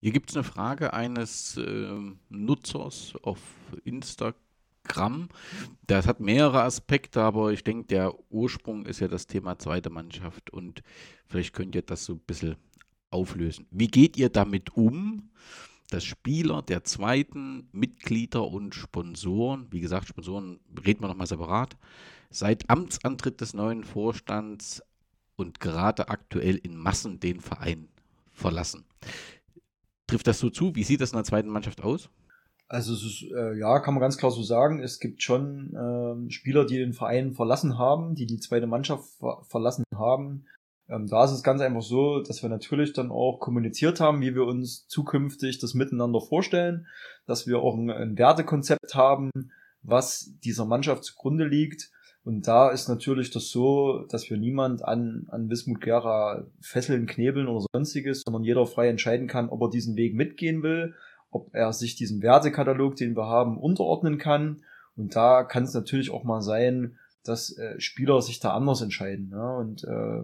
[0.00, 3.38] Hier gibt es eine Frage eines äh, Nutzers auf
[3.84, 5.28] Instagram.
[5.86, 10.50] Das hat mehrere Aspekte, aber ich denke, der Ursprung ist ja das Thema zweite Mannschaft
[10.50, 10.82] und
[11.26, 12.56] vielleicht könnt ihr das so ein bisschen
[13.10, 13.66] auflösen.
[13.70, 15.30] Wie geht ihr damit um,
[15.90, 21.76] dass Spieler der zweiten Mitglieder und Sponsoren, wie gesagt, Sponsoren reden wir nochmal separat,
[22.34, 24.82] seit Amtsantritt des neuen Vorstands
[25.36, 27.88] und gerade aktuell in Massen den Verein
[28.32, 28.84] verlassen?
[30.06, 30.74] Trifft das so zu?
[30.74, 32.10] Wie sieht das in der zweiten Mannschaft aus?
[32.66, 34.82] Also ist, äh, ja, kann man ganz klar so sagen.
[34.82, 39.42] Es gibt schon äh, Spieler, die den Verein verlassen haben, die die zweite Mannschaft ver
[39.48, 40.46] verlassen haben.
[40.88, 44.34] Ähm, da ist es ganz einfach so, dass wir natürlich dann auch kommuniziert haben, wie
[44.34, 46.86] wir uns zukünftig das miteinander vorstellen,
[47.26, 49.30] dass wir auch ein, ein Wertekonzept haben,
[49.82, 51.90] was dieser Mannschaft zugrunde liegt
[52.24, 57.48] und da ist natürlich das so, dass wir niemand an, an Wismut Gera fesseln, knebeln
[57.48, 60.94] oder sonstiges, sondern jeder frei entscheiden kann, ob er diesen Weg mitgehen will,
[61.30, 64.62] ob er sich diesem Wertekatalog, den wir haben, unterordnen kann.
[64.96, 69.28] Und da kann es natürlich auch mal sein, dass äh, Spieler sich da anders entscheiden.
[69.30, 69.56] Ja?
[69.56, 70.22] Und äh,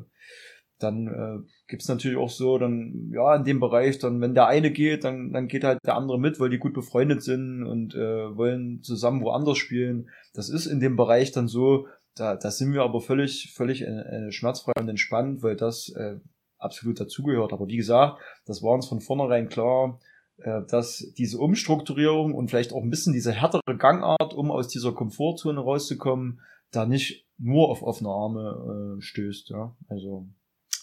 [0.83, 4.71] dann äh, gibt natürlich auch so, dann, ja, in dem Bereich, dann, wenn der eine
[4.71, 8.37] geht, dann, dann geht halt der andere mit, weil die gut befreundet sind und äh,
[8.37, 10.09] wollen zusammen woanders spielen.
[10.35, 13.87] Das ist in dem Bereich dann so, da, da sind wir aber völlig, völlig äh,
[13.87, 16.17] äh, schmerzfrei und entspannt, weil das äh,
[16.59, 17.53] absolut dazugehört.
[17.53, 20.01] Aber wie gesagt, das war uns von vornherein klar,
[20.39, 24.93] äh, dass diese Umstrukturierung und vielleicht auch ein bisschen diese härtere Gangart, um aus dieser
[24.93, 29.51] Komfortzone rauszukommen, da nicht nur auf offene Arme äh, stößt.
[29.51, 29.77] Ja?
[29.89, 30.29] Also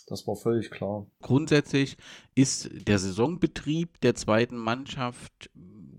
[0.08, 1.06] das war völlig klar.
[1.22, 1.98] Grundsätzlich
[2.34, 5.52] ist der Saisonbetrieb der zweiten Mannschaft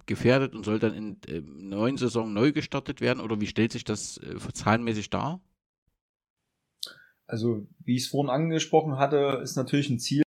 [0.07, 3.21] gefährdet und soll dann in der äh, neuen Saison neu gestartet werden?
[3.21, 5.41] Oder wie stellt sich das äh, zahlenmäßig dar?
[7.27, 10.23] Also, wie ich es vorhin angesprochen hatte, ist natürlich ein Ziel,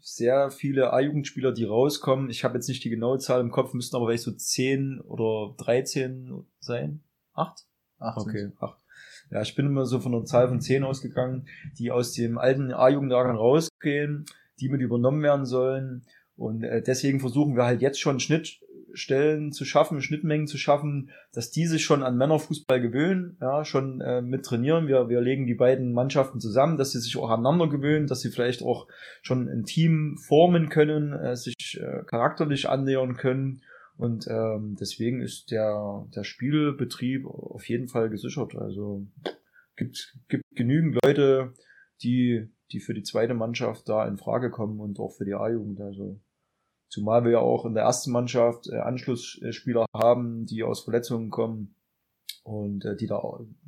[0.00, 2.30] sehr viele A-Jugendspieler, die rauskommen.
[2.30, 5.54] Ich habe jetzt nicht die genaue Zahl im Kopf, müssten aber vielleicht so 10 oder
[5.56, 7.02] 13 sein.
[7.32, 7.66] Acht?
[7.98, 8.18] Acht.
[8.18, 8.78] Okay, acht.
[9.30, 11.46] Ja, ich bin immer so von einer Zahl von zehn ausgegangen,
[11.78, 14.24] die aus dem alten A-Jugendlager rausgehen,
[14.60, 16.04] die mit übernommen werden sollen.
[16.36, 21.50] Und äh, deswegen versuchen wir halt jetzt schon Schnittstellen zu schaffen, Schnittmengen zu schaffen, dass
[21.50, 24.88] die sich schon an Männerfußball gewöhnen, ja, schon äh, mit trainieren.
[24.88, 28.30] Wir, wir legen die beiden Mannschaften zusammen, dass sie sich auch aneinander gewöhnen, dass sie
[28.30, 28.86] vielleicht auch
[29.20, 33.60] schon ein Team formen können, äh, sich äh, charakterlich annähern können
[33.98, 38.54] und ähm, deswegen ist der, der Spielbetrieb auf jeden Fall gesichert.
[38.54, 39.04] Also
[39.74, 41.52] gibt, gibt genügend Leute,
[42.02, 45.80] die, die für die zweite Mannschaft da in Frage kommen und auch für die A-Jugend.
[45.80, 46.20] Also
[46.88, 51.74] zumal wir ja auch in der ersten Mannschaft äh, Anschlussspieler haben, die aus Verletzungen kommen
[52.44, 53.20] und äh, die da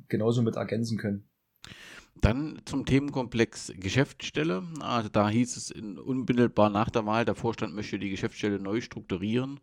[0.06, 1.28] genauso mit ergänzen können.
[2.20, 4.62] Dann zum Themenkomplex Geschäftsstelle.
[4.80, 8.80] Also da hieß es in, unmittelbar nach der Wahl, der Vorstand möchte die Geschäftsstelle neu
[8.80, 9.58] strukturieren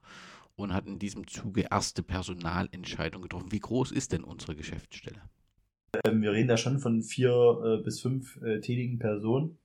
[0.57, 3.51] und hat in diesem Zuge erste Personalentscheidungen getroffen.
[3.51, 5.21] Wie groß ist denn unsere Geschäftsstelle?
[6.03, 7.31] Ähm, wir reden da schon von vier
[7.63, 9.57] äh, bis fünf äh, tätigen Personen.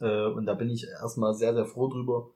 [0.00, 2.30] Äh, und da bin ich erstmal sehr, sehr froh drüber,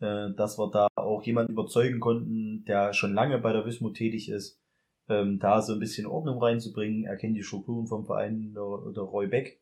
[0.00, 4.28] äh, dass wir da auch jemanden überzeugen konnten, der schon lange bei der Wismut tätig
[4.30, 4.60] ist,
[5.08, 7.04] ähm, da so ein bisschen Ordnung reinzubringen.
[7.04, 9.60] Er kennt die Strukturen vom Verein, der, der Roy Beck,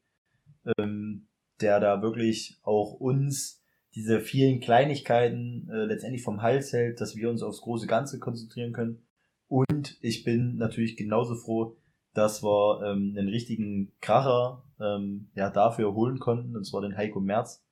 [0.79, 1.27] ähm,
[1.63, 3.58] der da wirklich auch uns
[3.95, 8.73] diese vielen Kleinigkeiten äh, letztendlich vom Hals hält, dass wir uns aufs große Ganze konzentrieren
[8.73, 9.03] können.
[9.49, 11.77] Und ich bin natürlich genauso froh,
[12.15, 17.21] dass wir ähm, einen richtigen Kracher ähm, ja, dafür holen konnten, und zwar den Heiko
[17.21, 17.65] Merz.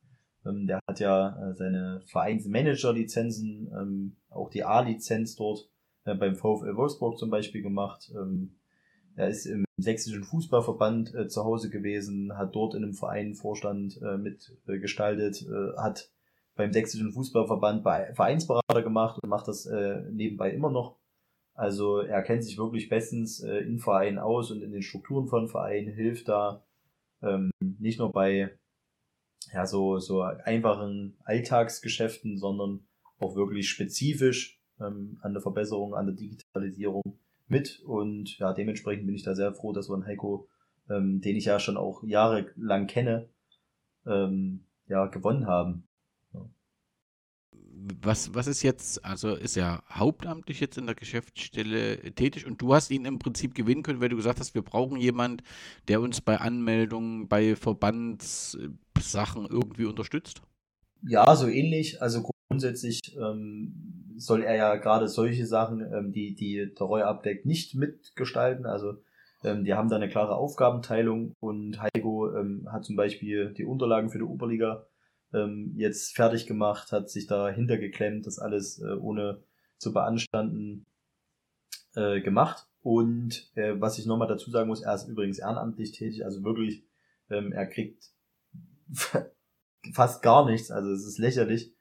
[0.46, 5.68] Ähm, der hat ja äh, seine Vereinsmanager-Lizenzen, ähm, auch die A-Lizenz dort
[6.04, 8.10] äh, beim VfL Wolfsburg zum Beispiel gemacht.
[8.14, 8.56] Ähm,
[9.16, 14.00] er ist im sächsischen Fußballverband äh, zu Hause gewesen, hat dort in einem Verein Vorstand
[14.02, 16.10] äh, mitgestaltet, äh, hat
[16.54, 20.96] beim sächsischen Fußballverband bei Vereinsberater gemacht und macht das äh, nebenbei immer noch.
[21.54, 25.48] Also er kennt sich wirklich bestens äh, in Vereinen aus und in den Strukturen von
[25.48, 26.64] Vereinen, hilft da
[27.22, 28.50] ähm, nicht nur bei
[29.52, 32.86] ja, so, so einfachen Alltagsgeschäften, sondern
[33.18, 37.18] auch wirklich spezifisch ähm, an der Verbesserung, an der Digitalisierung
[37.49, 37.80] mit.
[37.84, 40.49] Und ja, dementsprechend bin ich da sehr froh, dass wir einen Heiko,
[40.90, 43.28] ähm, den ich ja schon auch jahrelang kenne,
[44.07, 45.86] ähm, ja, gewonnen haben
[48.03, 52.74] was, was ist jetzt, also ist er hauptamtlich jetzt in der Geschäftsstelle tätig und du
[52.74, 55.44] hast ihn im Prinzip gewinnen können, weil du gesagt hast, wir brauchen jemanden,
[55.88, 60.42] der uns bei Anmeldungen, bei Verbandssachen irgendwie unterstützt?
[61.03, 62.01] Ja, so ähnlich.
[62.03, 67.47] Also grundsätzlich ähm, soll er ja gerade solche Sachen, ähm, die, die der Roy abdeckt,
[67.47, 68.66] nicht mitgestalten.
[68.66, 68.94] Also
[69.44, 74.11] ähm, die haben da eine klare Aufgabenteilung und Heiko ähm, hat zum Beispiel die Unterlagen
[74.11, 74.86] für die Oberliga
[75.32, 79.42] ähm, jetzt fertig gemacht, hat sich dahinter geklemmt, das alles äh, ohne
[79.78, 80.86] zu beanstanden
[81.94, 82.66] äh, gemacht.
[82.82, 86.84] Und äh, was ich nochmal dazu sagen muss, er ist übrigens ehrenamtlich tätig, also wirklich,
[87.30, 88.12] ähm, er kriegt
[89.92, 91.75] fast gar nichts, also es ist lächerlich.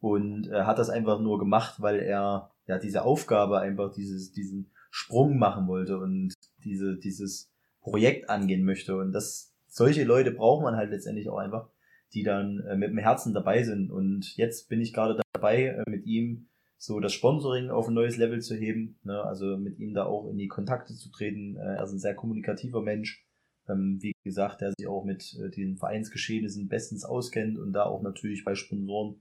[0.00, 4.70] Und er hat das einfach nur gemacht, weil er ja diese Aufgabe einfach, dieses, diesen
[4.90, 6.32] Sprung machen wollte und
[6.64, 8.96] diese, dieses Projekt angehen möchte.
[8.96, 11.68] Und das, solche Leute braucht man halt letztendlich auch einfach,
[12.12, 13.90] die dann äh, mit dem Herzen dabei sind.
[13.90, 18.16] Und jetzt bin ich gerade dabei, äh, mit ihm so das Sponsoring auf ein neues
[18.16, 19.22] Level zu heben, ne?
[19.22, 21.56] also mit ihm da auch in die Kontakte zu treten.
[21.56, 23.26] Äh, er ist ein sehr kommunikativer Mensch,
[23.68, 28.02] ähm, wie gesagt, der sich auch mit äh, den Vereinsgeschehnissen bestens auskennt und da auch
[28.02, 29.20] natürlich bei Sponsoren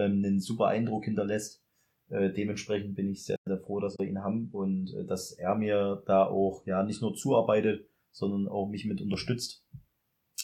[0.00, 1.62] ähm, einen super Eindruck hinterlässt.
[2.08, 5.54] Äh, dementsprechend bin ich sehr, sehr froh, dass wir ihn haben und äh, dass er
[5.54, 9.64] mir da auch ja nicht nur zuarbeitet, sondern auch mich mit unterstützt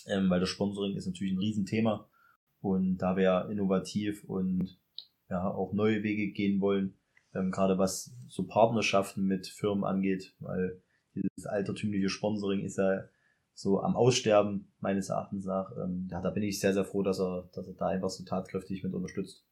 [0.06, 2.08] ähm, weil das Sponsoring ist natürlich ein Riesenthema
[2.60, 4.78] und da wir innovativ und
[5.28, 6.94] ja auch neue Wege gehen wollen,
[7.34, 10.80] ähm, gerade was so Partnerschaften mit Firmen angeht, weil
[11.14, 13.04] dieses altertümliche Sponsoring ist ja
[13.56, 15.72] so am Aussterben meines Erachtens nach.
[15.82, 18.22] Ähm, ja, da bin ich sehr, sehr froh, dass er, dass er da einfach so
[18.22, 19.44] tatkräftig mit unterstützt.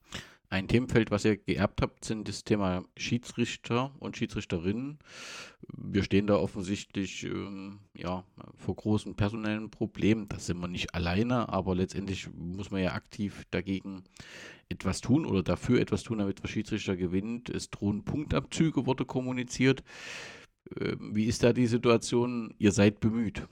[0.50, 4.98] Ein Themenfeld, was ihr geerbt habt, sind das Thema Schiedsrichter und Schiedsrichterinnen.
[5.74, 8.24] Wir stehen da offensichtlich ähm, ja,
[8.54, 10.28] vor großen personellen Problemen.
[10.28, 14.04] Da sind wir nicht alleine, aber letztendlich muss man ja aktiv dagegen
[14.68, 17.48] etwas tun oder dafür etwas tun, damit der Schiedsrichter gewinnt.
[17.48, 19.82] Es drohen Punktabzüge, wurde kommuniziert.
[20.78, 22.54] Ähm, wie ist da die Situation?
[22.58, 23.48] Ihr seid bemüht.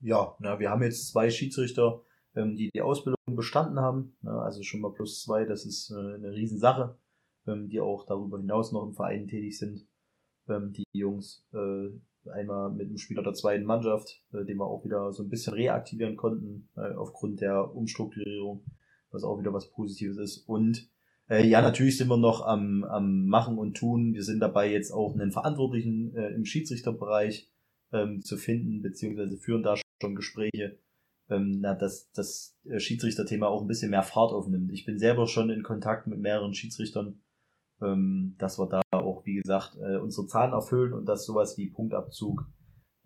[0.00, 2.02] Ja, na, wir haben jetzt zwei Schiedsrichter
[2.38, 4.16] ähm, die die Ausbildung bestanden haben.
[4.22, 4.30] Ne?
[4.30, 6.96] Also schon mal plus zwei, das ist äh, eine Riesensache,
[7.46, 9.86] ähm, die auch darüber hinaus noch im Verein tätig sind.
[10.48, 14.84] Ähm, die Jungs äh, einmal mit einem Spieler der zweiten Mannschaft, äh, den wir auch
[14.84, 18.64] wieder so ein bisschen reaktivieren konnten, äh, aufgrund der Umstrukturierung,
[19.10, 20.48] was auch wieder was Positives ist.
[20.48, 20.88] Und
[21.28, 24.14] äh, ja, natürlich sind wir noch am, am Machen und Tun.
[24.14, 27.50] Wir sind dabei, jetzt auch einen Verantwortlichen äh, im Schiedsrichterbereich
[27.92, 30.78] ähm, zu finden, beziehungsweise führen da schon Gespräche,
[31.28, 34.72] ähm, na, dass das äh, Schiedsrichterthema auch ein bisschen mehr Fahrt aufnimmt.
[34.72, 37.20] Ich bin selber schon in Kontakt mit mehreren Schiedsrichtern,
[37.82, 41.70] ähm, dass wir da auch, wie gesagt, äh, unsere Zahlen erfüllen und dass sowas wie
[41.70, 42.46] Punktabzug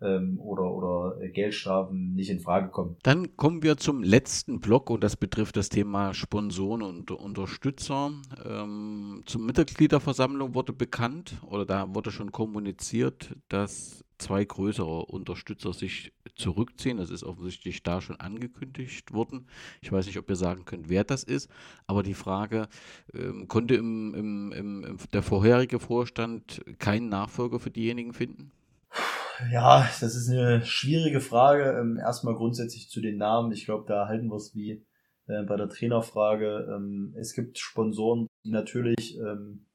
[0.01, 2.97] ähm, oder, oder äh, Geldstrafen nicht in Frage kommen.
[3.03, 8.11] Dann kommen wir zum letzten Block und das betrifft das Thema Sponsoren und Unterstützer.
[8.45, 16.13] Ähm, zum Mitgliederversammlung wurde bekannt oder da wurde schon kommuniziert, dass zwei größere Unterstützer sich
[16.35, 16.97] zurückziehen.
[16.97, 19.47] Das ist offensichtlich da schon angekündigt worden.
[19.81, 21.49] Ich weiß nicht, ob ihr sagen könnt, wer das ist,
[21.87, 22.67] aber die Frage,
[23.13, 28.51] ähm, konnte im, im, im, der vorherige Vorstand keinen Nachfolger für diejenigen finden?
[29.51, 31.77] Ja, das ist eine schwierige Frage.
[31.79, 33.51] Ähm, erstmal grundsätzlich zu den Namen.
[33.51, 34.85] Ich glaube, da halten wir es wie
[35.27, 36.67] äh, bei der Trainerfrage.
[36.73, 39.65] Ähm, es gibt Sponsoren, die natürlich ähm,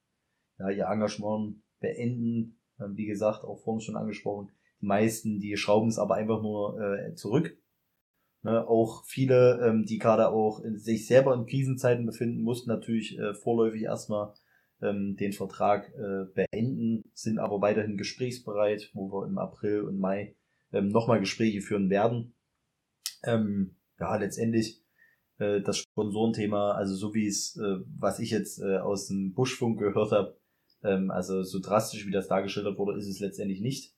[0.59, 4.51] ihr Engagement beenden, wie gesagt, auch vorhin schon angesprochen,
[4.81, 7.57] die meisten, die schrauben es aber einfach nur äh, zurück.
[8.43, 13.19] Ne, auch viele, ähm, die gerade auch in, sich selber in Krisenzeiten befinden, mussten natürlich
[13.19, 14.33] äh, vorläufig erstmal
[14.81, 20.37] ähm, den Vertrag äh, beenden, sind aber weiterhin gesprächsbereit, wo wir im April und Mai
[20.73, 22.35] ähm, nochmal Gespräche führen werden.
[23.25, 24.85] Ähm, ja, letztendlich
[25.39, 29.81] äh, das Sponsorenthema, also so wie es, äh, was ich jetzt äh, aus dem Buschfunk
[29.81, 30.47] gehört habe, ähm,
[30.83, 33.95] also so drastisch wie das dargestellt wurde, ist es letztendlich nicht.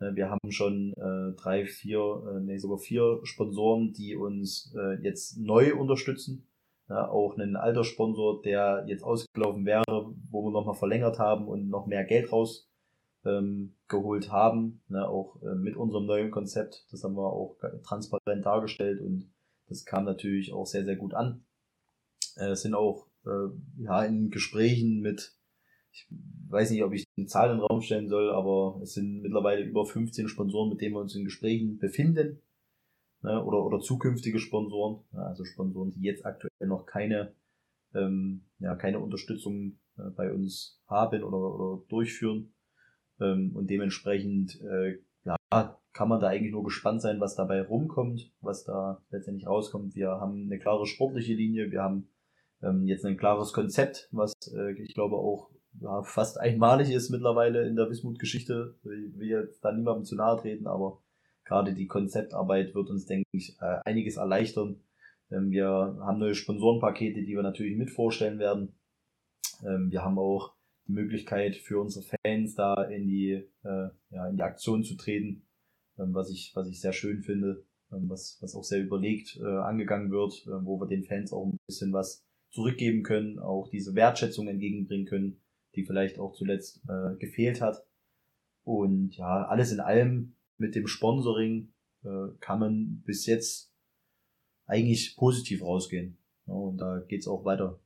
[0.00, 1.98] Äh, wir haben schon äh, drei, vier,
[2.28, 6.46] äh, nee, sogar vier Sponsoren, die uns jetzt neu unterstützen.
[6.86, 9.84] Auch einen alter Sponsor, der jetzt ausgelaufen wäre,
[10.30, 12.70] wo wir nochmal verlängert haben und noch mehr Geld raus
[13.24, 16.86] ähm, haben, auch mit unserem neuen Konzept.
[16.90, 19.32] Das haben wir auch transparent dargestellt und
[19.66, 21.46] das kam natürlich auch sehr, sehr gut an.
[22.36, 23.06] Es sind auch
[23.78, 25.34] ja, in Gesprächen mit,
[25.94, 26.08] ich
[26.48, 29.62] weiß nicht, ob ich eine Zahl in den Raum stellen soll, aber es sind mittlerweile
[29.62, 32.40] über 15 Sponsoren, mit denen wir uns in Gesprächen befinden.
[33.22, 37.32] Ne, oder, oder zukünftige Sponsoren, ja, also Sponsoren, die jetzt aktuell noch keine,
[37.94, 42.52] ähm, ja, keine Unterstützung äh, bei uns haben oder, oder durchführen.
[43.20, 45.36] Ähm, und dementsprechend äh, ja,
[45.94, 49.94] kann man da eigentlich nur gespannt sein, was dabei rumkommt, was da letztendlich rauskommt.
[49.94, 52.08] Wir haben eine klare sportliche Linie, wir haben
[52.62, 55.50] ähm, jetzt ein klares Konzept, was äh, ich glaube auch
[55.80, 58.76] ja, fast einmalig ist mittlerweile in der Wismut-Geschichte.
[58.82, 61.02] Ich will jetzt da niemandem zu nahe treten, aber
[61.44, 64.80] gerade die Konzeptarbeit wird uns, denke ich, äh, einiges erleichtern.
[65.30, 68.74] Ähm, wir haben neue Sponsorenpakete, die wir natürlich mit vorstellen werden.
[69.64, 70.54] Ähm, wir haben auch
[70.86, 73.32] die Möglichkeit für unsere Fans da in die,
[73.64, 75.46] äh, ja, in die Aktion zu treten,
[75.98, 80.10] ähm, was ich, was ich sehr schön finde, was, was auch sehr überlegt äh, angegangen
[80.10, 85.06] wird, wo wir den Fans auch ein bisschen was zurückgeben können, auch diese Wertschätzung entgegenbringen
[85.06, 85.40] können,
[85.76, 87.84] die vielleicht auch zuletzt äh, gefehlt hat.
[88.64, 91.72] Und ja, alles in allem mit dem Sponsoring
[92.04, 93.72] äh, kann man bis jetzt
[94.66, 96.18] eigentlich positiv rausgehen.
[96.46, 97.80] Ja, und da geht's auch weiter.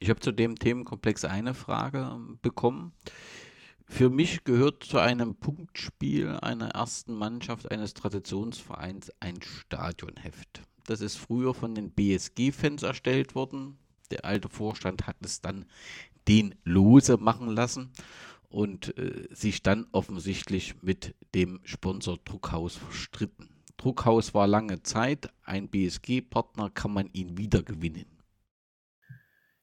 [0.00, 2.92] Ich habe zu dem Themenkomplex eine Frage ähm, bekommen.
[3.84, 10.62] Für mich gehört zu einem Punktspiel einer ersten Mannschaft eines Traditionsvereins ein Stadionheft.
[10.86, 13.78] Das ist früher von den BSG-Fans erstellt worden.
[14.10, 15.66] Der alte Vorstand hat es dann
[16.28, 17.92] den lose machen lassen
[18.48, 23.48] und äh, sich dann offensichtlich mit dem Sponsor Druckhaus verstritten.
[23.76, 28.06] Druckhaus war lange Zeit ein BSG-Partner, kann man ihn wieder gewinnen?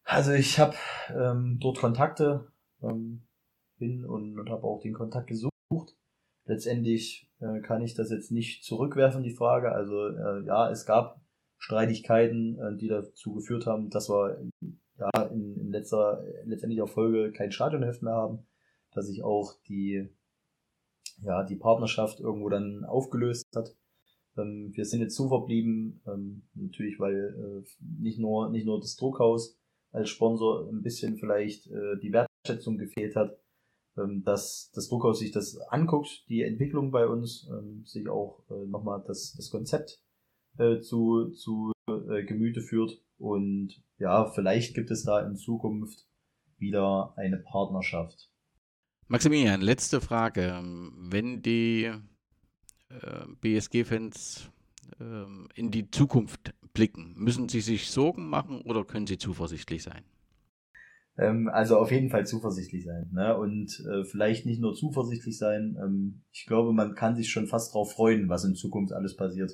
[0.03, 0.75] Also ich habe
[1.09, 2.51] ähm, dort Kontakte
[2.81, 3.23] ähm,
[3.77, 5.51] bin und, und habe auch den Kontakt gesucht.
[6.45, 9.71] Letztendlich äh, kann ich das jetzt nicht zurückwerfen, die Frage.
[9.71, 11.19] Also äh, ja, es gab
[11.57, 14.39] Streitigkeiten, äh, die dazu geführt haben, dass wir
[14.97, 18.47] ja in, in letzter letztendlicher Folge kein Stadionheft mehr haben,
[18.93, 20.07] dass sich auch die
[21.21, 23.75] ja die Partnerschaft irgendwo dann aufgelöst hat.
[24.37, 28.95] Ähm, wir sind jetzt so verblieben, ähm, natürlich, weil äh, nicht nur nicht nur das
[28.95, 29.57] Druckhaus
[29.91, 33.37] als Sponsor ein bisschen vielleicht äh, die Wertschätzung gefehlt hat,
[33.97, 38.65] ähm, dass das Druckhaus sich das anguckt, die Entwicklung bei uns, ähm, sich auch äh,
[38.65, 40.01] nochmal das, das Konzept
[40.57, 43.01] äh, zu, zu äh, Gemüte führt.
[43.17, 46.05] Und ja, vielleicht gibt es da in Zukunft
[46.57, 48.29] wieder eine Partnerschaft.
[49.07, 50.61] Maximilian, letzte Frage.
[50.97, 51.91] Wenn die
[52.89, 54.51] äh, BSG-Fans
[54.99, 57.13] ähm, in die Zukunft blicken?
[57.17, 60.03] Müssen sie sich Sorgen machen oder können sie zuversichtlich sein?
[61.17, 63.09] Ähm, also auf jeden Fall zuversichtlich sein.
[63.13, 63.37] Ne?
[63.37, 65.77] Und äh, vielleicht nicht nur zuversichtlich sein.
[65.81, 69.51] Ähm, ich glaube, man kann sich schon fast darauf freuen, was in Zukunft alles passiert.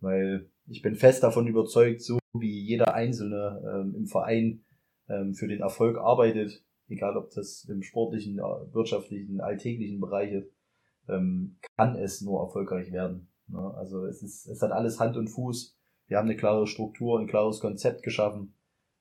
[0.00, 4.64] Weil ich bin fest davon überzeugt, so wie jeder Einzelne ähm, im Verein
[5.08, 10.52] ähm, für den Erfolg arbeitet, egal ob das im sportlichen, äh, wirtschaftlichen, alltäglichen Bereich ist,
[11.08, 13.28] ähm, kann es nur erfolgreich werden.
[13.48, 13.74] Ne?
[13.76, 15.76] Also es ist, es hat alles Hand und Fuß.
[16.06, 18.54] Wir haben eine klare Struktur, ein klares Konzept geschaffen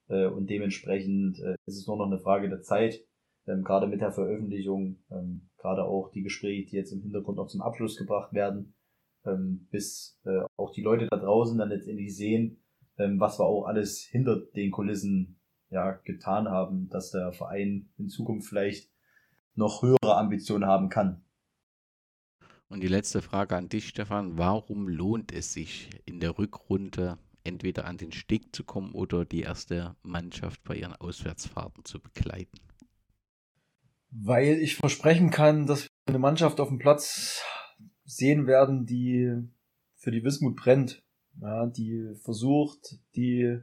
[0.10, 3.02] äh, und dementsprechend äh, ist es nur noch eine Frage der Zeit.
[3.48, 7.48] Ähm, gerade mit der Veröffentlichung, ähm, gerade auch die Gespräche, die jetzt im Hintergrund noch
[7.48, 8.76] zum Abschluss gebracht werden,
[9.26, 12.62] ähm, bis äh, auch die Leute da draußen dann letztendlich sehen,
[12.98, 15.40] ähm, was wir auch alles hinter den Kulissen
[15.70, 18.90] ja getan haben, dass der Verein in Zukunft vielleicht
[19.56, 21.24] noch höhere Ambitionen haben kann.
[22.70, 24.38] Und die letzte Frage an dich, Stefan.
[24.38, 29.41] Warum lohnt es sich in der Rückrunde entweder an den Steg zu kommen oder die
[29.41, 32.60] erste Mannschaft bei ihren Auswärtsfahrten zu begleiten?
[34.12, 37.44] Weil ich versprechen kann, dass wir eine Mannschaft auf dem Platz
[38.10, 39.31] sehen werden, die
[39.95, 41.03] für die Wismut brennt,
[41.41, 43.60] ja, die versucht, die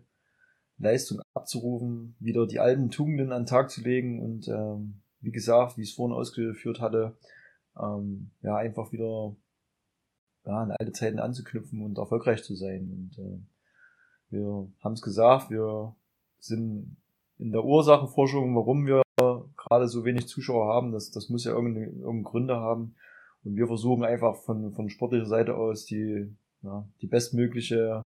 [0.79, 5.77] Leistung abzurufen, wieder die alten Tugenden an den Tag zu legen und ähm, wie gesagt,
[5.77, 7.17] wie ich es vorhin ausgeführt hatte,
[7.81, 9.35] ähm, ja, einfach wieder
[10.45, 12.91] ja, an alte Zeiten anzuknüpfen und erfolgreich zu sein.
[12.91, 13.41] Und äh,
[14.31, 15.97] wir haben es gesagt, wir
[16.39, 16.97] sind
[17.39, 19.03] in der Ursachenforschung, warum wir
[19.57, 20.93] gerade so wenig Zuschauer haben.
[20.93, 22.95] Das, das muss ja irgendeine, irgendeine Gründe haben.
[23.47, 26.27] Und wir versuchen einfach von, von sportlicher Seite aus die,
[26.63, 28.03] ja, die bestmögliche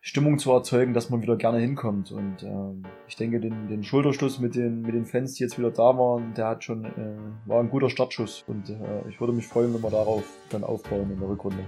[0.00, 2.10] Stimmung zu erzeugen, dass man wieder gerne hinkommt.
[2.10, 5.70] Und ähm, ich denke, den, den Schulterschluss mit den, mit den Fans, die jetzt wieder
[5.70, 8.42] da waren, der hat schon, äh, war ein guter Startschuss.
[8.46, 11.62] Und äh, ich würde mich freuen, wenn wir darauf dann aufbauen in der Rückrunde.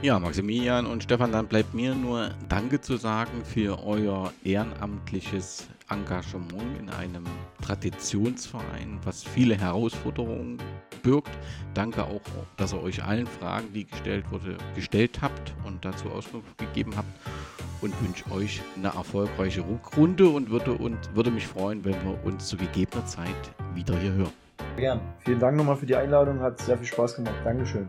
[0.00, 6.78] Ja, Maximilian und Stefan, dann bleibt mir nur Danke zu sagen für euer ehrenamtliches Engagement
[6.78, 7.24] in einem
[7.60, 10.58] Traditionsverein, was viele Herausforderungen
[11.02, 11.36] birgt.
[11.74, 12.22] Danke auch,
[12.56, 17.08] dass ihr euch allen Fragen, die gestellt wurde, gestellt habt und dazu Auskunft gegeben habt
[17.80, 22.46] und wünsche euch eine erfolgreiche Rückrunde und würde, und würde mich freuen, wenn wir uns
[22.46, 23.26] zu gegebener Zeit
[23.74, 24.32] wieder hier hören.
[24.76, 25.00] Gern.
[25.24, 27.34] Vielen Dank nochmal für die Einladung, hat sehr viel Spaß gemacht.
[27.44, 27.88] Dankeschön.